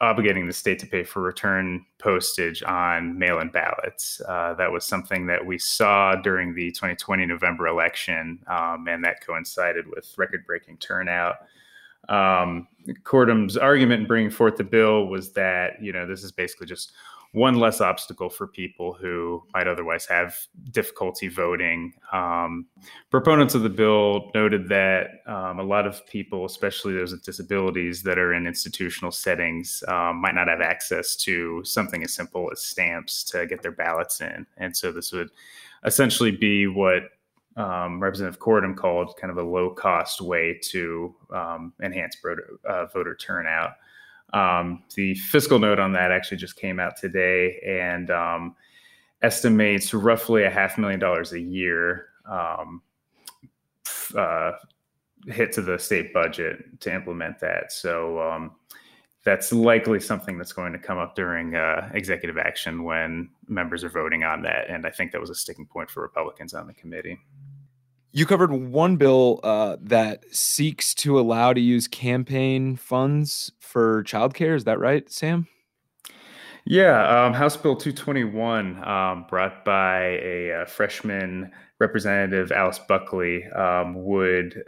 obligating 0.00 0.46
the 0.46 0.52
state 0.52 0.78
to 0.78 0.86
pay 0.86 1.02
for 1.02 1.22
return 1.22 1.84
postage 1.98 2.62
on 2.62 3.18
mail 3.18 3.40
in 3.40 3.48
ballots. 3.48 4.20
Uh, 4.28 4.54
that 4.54 4.70
was 4.70 4.84
something 4.84 5.26
that 5.26 5.44
we 5.44 5.58
saw 5.58 6.14
during 6.14 6.54
the 6.54 6.70
2020 6.72 7.26
November 7.26 7.66
election, 7.66 8.38
um, 8.48 8.86
and 8.88 9.04
that 9.04 9.24
coincided 9.24 9.86
with 9.88 10.12
record 10.18 10.44
breaking 10.46 10.76
turnout. 10.76 11.36
Um, 12.08 12.68
Kortum's 13.04 13.56
argument 13.56 14.02
in 14.02 14.06
bringing 14.06 14.30
forth 14.30 14.56
the 14.56 14.64
bill 14.64 15.06
was 15.06 15.32
that, 15.32 15.80
you 15.80 15.92
know, 15.92 16.06
this 16.06 16.24
is 16.24 16.32
basically 16.32 16.66
just 16.66 16.92
one 17.32 17.54
less 17.54 17.80
obstacle 17.80 18.28
for 18.28 18.46
people 18.46 18.92
who 18.92 19.42
might 19.54 19.66
otherwise 19.66 20.04
have 20.04 20.36
difficulty 20.70 21.28
voting. 21.28 21.94
Um, 22.12 22.66
proponents 23.10 23.54
of 23.54 23.62
the 23.62 23.70
bill 23.70 24.30
noted 24.34 24.68
that 24.68 25.22
um, 25.26 25.58
a 25.58 25.62
lot 25.62 25.86
of 25.86 26.06
people, 26.06 26.44
especially 26.44 26.92
those 26.92 27.12
with 27.12 27.24
disabilities 27.24 28.02
that 28.02 28.18
are 28.18 28.34
in 28.34 28.46
institutional 28.46 29.12
settings, 29.12 29.82
um, 29.88 30.20
might 30.20 30.34
not 30.34 30.46
have 30.46 30.60
access 30.60 31.16
to 31.16 31.64
something 31.64 32.02
as 32.02 32.12
simple 32.12 32.50
as 32.52 32.60
stamps 32.60 33.24
to 33.24 33.46
get 33.46 33.62
their 33.62 33.72
ballots 33.72 34.20
in. 34.20 34.46
And 34.58 34.76
so 34.76 34.92
this 34.92 35.10
would 35.12 35.30
essentially 35.84 36.32
be 36.32 36.66
what 36.66 37.04
um, 37.56 38.00
Representative 38.00 38.40
Kortum 38.40 38.76
called 38.76 39.14
kind 39.20 39.30
of 39.30 39.38
a 39.38 39.42
low 39.42 39.70
cost 39.70 40.20
way 40.20 40.58
to 40.70 41.14
um, 41.34 41.72
enhance 41.82 42.16
voter, 42.22 42.58
uh, 42.68 42.86
voter 42.86 43.14
turnout. 43.14 43.72
Um, 44.32 44.82
the 44.94 45.14
fiscal 45.14 45.58
note 45.58 45.78
on 45.78 45.92
that 45.92 46.10
actually 46.10 46.38
just 46.38 46.56
came 46.56 46.80
out 46.80 46.96
today 46.96 47.60
and 47.66 48.10
um, 48.10 48.56
estimates 49.22 49.92
roughly 49.92 50.44
a 50.44 50.50
half 50.50 50.78
million 50.78 50.98
dollars 50.98 51.32
a 51.32 51.40
year 51.40 52.06
um, 52.30 52.82
uh, 54.16 54.52
hit 55.26 55.52
to 55.52 55.62
the 55.62 55.78
state 55.78 56.12
budget 56.12 56.80
to 56.80 56.92
implement 56.92 57.38
that. 57.40 57.72
So 57.72 58.20
um, 58.20 58.52
that's 59.24 59.52
likely 59.52 60.00
something 60.00 60.36
that's 60.36 60.52
going 60.52 60.72
to 60.72 60.78
come 60.78 60.98
up 60.98 61.14
during 61.14 61.54
uh, 61.54 61.90
executive 61.94 62.38
action 62.38 62.82
when 62.82 63.30
members 63.46 63.84
are 63.84 63.88
voting 63.88 64.24
on 64.24 64.42
that. 64.42 64.68
And 64.68 64.84
I 64.84 64.90
think 64.90 65.12
that 65.12 65.20
was 65.20 65.30
a 65.30 65.34
sticking 65.34 65.66
point 65.66 65.90
for 65.90 66.02
Republicans 66.02 66.54
on 66.54 66.66
the 66.66 66.74
committee. 66.74 67.18
You 68.10 68.26
covered 68.26 68.52
one 68.52 68.96
bill 68.96 69.40
uh, 69.42 69.76
that 69.80 70.24
seeks 70.34 70.92
to 70.96 71.18
allow 71.18 71.52
to 71.52 71.60
use 71.60 71.88
campaign 71.88 72.76
funds 72.76 73.52
for 73.58 74.02
childcare. 74.04 74.54
Is 74.54 74.64
that 74.64 74.78
right, 74.78 75.10
Sam? 75.10 75.46
Yeah, 76.64 77.24
um, 77.24 77.32
House 77.32 77.56
Bill 77.56 77.74
221, 77.74 78.84
um, 78.84 79.26
brought 79.28 79.64
by 79.64 80.00
a, 80.00 80.48
a, 80.50 80.62
uh, 80.62 80.64
freshman 80.66 81.50
representative, 81.80 82.52
Alice 82.52 82.78
Buckley, 82.78 83.44
um, 83.46 84.04
would 84.04 84.62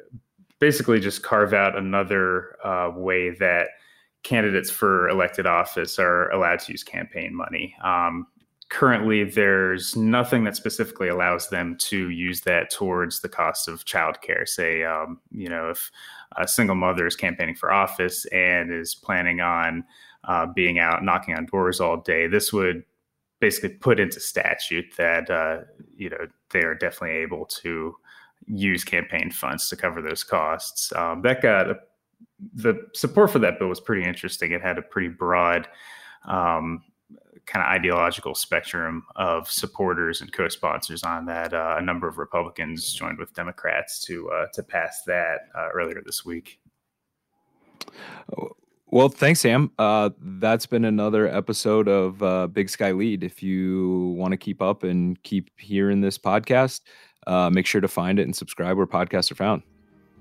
basically 0.58 0.98
just 0.98 1.22
carve 1.22 1.52
out 1.52 1.76
another 1.76 2.56
uh, 2.64 2.90
way 2.96 3.30
that 3.30 3.68
candidates 4.24 4.70
for 4.70 5.08
elected 5.08 5.46
office 5.46 5.98
are 5.98 6.30
allowed 6.30 6.58
to 6.60 6.72
use 6.72 6.82
campaign 6.82 7.34
money. 7.34 7.76
Um, 7.84 8.26
currently 8.70 9.22
there's 9.22 9.94
nothing 9.94 10.44
that 10.44 10.56
specifically 10.56 11.08
allows 11.08 11.48
them 11.48 11.76
to 11.78 12.08
use 12.08 12.40
that 12.40 12.70
towards 12.70 13.20
the 13.20 13.28
cost 13.28 13.68
of 13.68 13.84
childcare. 13.84 14.48
Say, 14.48 14.82
um, 14.82 15.20
you 15.30 15.48
know, 15.48 15.70
if 15.70 15.90
a 16.36 16.48
single 16.48 16.74
mother 16.74 17.06
is 17.06 17.14
campaigning 17.14 17.54
for 17.54 17.72
office 17.72 18.24
and 18.26 18.72
is 18.72 18.94
planning 18.94 19.40
on 19.40 19.84
uh, 20.24 20.46
being 20.46 20.78
out 20.78 21.04
knocking 21.04 21.34
on 21.34 21.46
doors 21.46 21.80
all 21.80 21.98
day. 21.98 22.26
This 22.26 22.52
would 22.52 22.82
basically 23.40 23.70
put 23.70 24.00
into 24.00 24.20
statute 24.20 24.86
that 24.96 25.30
uh, 25.30 25.60
you 25.96 26.10
know 26.10 26.26
they 26.50 26.60
are 26.60 26.74
definitely 26.74 27.16
able 27.18 27.46
to 27.46 27.94
use 28.46 28.84
campaign 28.84 29.30
funds 29.30 29.68
to 29.68 29.76
cover 29.76 30.00
those 30.00 30.24
costs. 30.24 30.92
Um, 30.94 31.22
that 31.22 31.42
got 31.42 31.68
the 32.54 32.86
support 32.94 33.30
for 33.30 33.38
that 33.40 33.58
bill 33.58 33.68
was 33.68 33.80
pretty 33.80 34.04
interesting. 34.04 34.52
It 34.52 34.62
had 34.62 34.78
a 34.78 34.82
pretty 34.82 35.08
broad 35.08 35.68
um, 36.26 36.82
kind 37.46 37.64
of 37.64 37.70
ideological 37.70 38.34
spectrum 38.34 39.04
of 39.16 39.50
supporters 39.50 40.20
and 40.20 40.32
co-sponsors 40.32 41.02
on 41.02 41.26
that. 41.26 41.52
Uh, 41.52 41.76
a 41.78 41.82
number 41.82 42.08
of 42.08 42.18
Republicans 42.18 42.92
joined 42.92 43.18
with 43.18 43.32
Democrats 43.34 44.00
to 44.04 44.30
uh, 44.30 44.46
to 44.52 44.62
pass 44.62 45.02
that 45.06 45.48
uh, 45.56 45.68
earlier 45.72 46.02
this 46.04 46.24
week. 46.24 46.60
Well, 48.86 49.08
thanks, 49.08 49.40
Sam. 49.40 49.72
Uh, 49.78 50.10
that's 50.20 50.66
been 50.66 50.84
another 50.84 51.26
episode 51.26 51.88
of 51.88 52.22
uh, 52.22 52.46
Big 52.46 52.68
Sky 52.68 52.92
Lede. 52.92 53.24
If 53.24 53.42
you 53.42 54.14
want 54.16 54.30
to 54.30 54.36
keep 54.36 54.62
up 54.62 54.84
and 54.84 55.20
keep 55.24 55.50
hearing 55.58 56.00
this 56.00 56.16
podcast, 56.16 56.82
uh, 57.26 57.50
make 57.50 57.66
sure 57.66 57.80
to 57.80 57.88
find 57.88 58.20
it 58.20 58.22
and 58.22 58.36
subscribe 58.36 58.76
where 58.76 58.86
podcasts 58.86 59.32
are 59.32 59.36
found. 59.36 59.62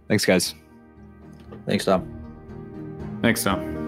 Thanks, 0.08 0.26
guys. 0.26 0.56
Thanks, 1.65 1.86
Tom. 1.86 2.08
Thanks, 3.21 3.43
Tom. 3.43 3.83